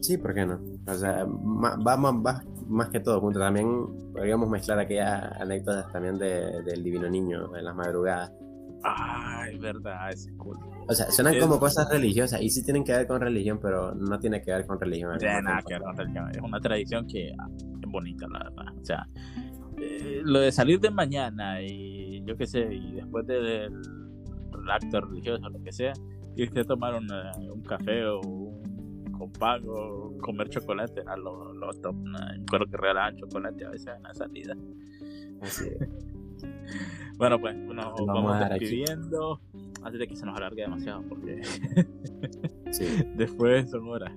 [0.02, 0.62] Sí, ¿por qué no?
[0.88, 3.40] O sea, va, va, más que todo junto.
[3.40, 3.68] También
[4.14, 8.32] podríamos mezclar aquellas anécdotas también de, del Divino Niño en las madrugadas.
[8.84, 10.58] Ay, verdad, es cool.
[10.88, 14.20] O sea, suenan como cosas religiosas y sí tienen que ver con religión, pero no
[14.20, 15.12] tiene que ver con religión.
[15.14, 16.30] No tiene nada que ver con religión.
[16.32, 17.48] Es una tradición que ah,
[17.82, 18.66] es bonita, la verdad.
[18.80, 19.08] O sea,
[19.78, 23.72] eh, lo de salir de mañana y yo qué sé, y después del
[24.70, 25.94] acto religioso o lo que sea,
[26.36, 28.74] irte a tomar un café o un
[29.14, 31.96] con pago, comer chocolate, a lo, lo top.
[31.96, 32.20] ¿no?
[32.40, 34.56] Recuerdo que regalaban chocolate a veces en la salida.
[35.42, 35.70] Así
[37.18, 39.40] bueno, pues nos vamos, despidiendo
[39.84, 41.42] antes de que se nos alargue demasiado, porque
[43.16, 44.14] después son horas.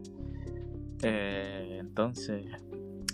[1.03, 2.47] Eh, entonces,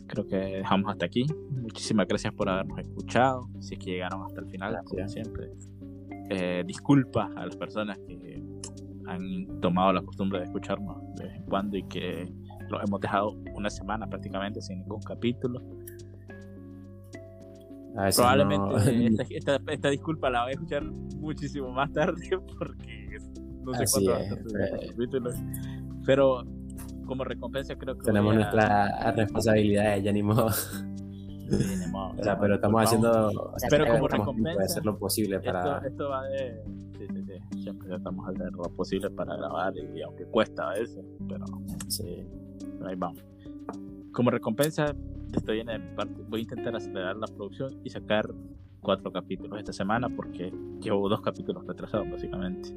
[0.07, 1.27] creo que dejamos hasta aquí.
[1.51, 3.49] Muchísimas gracias por habernos escuchado.
[3.61, 5.51] Si es que llegaron hasta el final, como siempre.
[6.31, 8.43] Eh, disculpas a las personas que
[9.07, 12.33] han tomado la costumbre de escucharnos de vez en cuando y que
[12.69, 15.61] lo hemos dejado una semana prácticamente sin ningún capítulo.
[17.95, 22.23] Probablemente esta, esta, disculpa la voy a escuchar muchísimo más tarde
[22.59, 23.19] porque
[23.65, 24.91] no sé cuánto eh.
[24.91, 25.35] capítulos.
[26.07, 26.45] Pero
[27.07, 30.47] como recompensa creo que tenemos nuestra responsabilidad ya ni modo.
[30.47, 36.25] o sea, pero estamos haciendo pero como recompensa hacer lo posible para esto, esto va
[36.29, 36.63] de
[36.97, 37.63] sí, sí, sí.
[37.63, 41.45] siempre tratamos de hacer lo posible para grabar y, aunque cuesta a veces pero
[41.89, 42.25] sí
[42.87, 43.23] ahí vamos
[44.13, 44.95] como recompensa
[45.39, 48.29] estoy en parte, voy a intentar acelerar la producción y sacar
[48.81, 52.75] cuatro capítulos esta semana porque llevo dos capítulos retrasados básicamente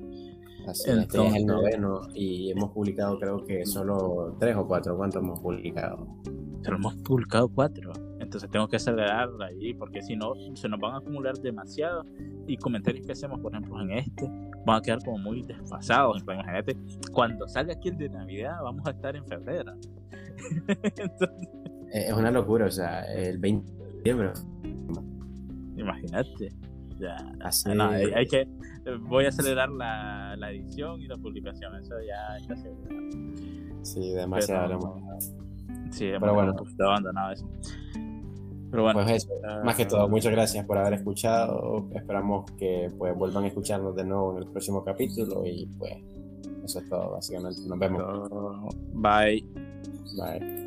[0.68, 4.98] Así este es el noveno y hemos publicado creo que solo tres o cuatro.
[4.98, 6.08] ¿Cuántos hemos publicado?
[6.64, 7.94] Pero hemos publicado cuatro.
[8.20, 12.04] Entonces tengo que acelerar ahí porque si no se nos van a acumular demasiado
[12.48, 14.28] y comentarios que hacemos, por ejemplo, en este,
[14.66, 16.24] van a quedar como muy desfasados.
[16.24, 16.76] Imagínate,
[17.12, 19.74] cuando salga aquí el de Navidad, vamos a estar en febrero.
[21.96, 24.32] Es una locura, o sea, el 20 de diciembre.
[25.78, 26.52] Imagínate.
[27.00, 27.70] Ya, Así...
[27.70, 28.48] hay, que
[29.02, 32.90] voy a acelerar la, la, edición y la publicación, eso ya está seguro.
[33.82, 34.80] Sí, demasiado.
[35.92, 37.50] sí, pero bueno, un poquito abandonado eso.
[38.72, 39.30] Pero bueno, pues eso,
[39.64, 41.88] más que todo, muchas gracias por haber escuchado.
[41.94, 45.94] Esperamos que pues vuelvan a escucharnos de nuevo en el próximo capítulo y pues
[46.66, 47.62] eso es todo básicamente.
[47.68, 48.76] Nos vemos.
[48.94, 49.46] Bye.
[50.18, 50.65] Bye.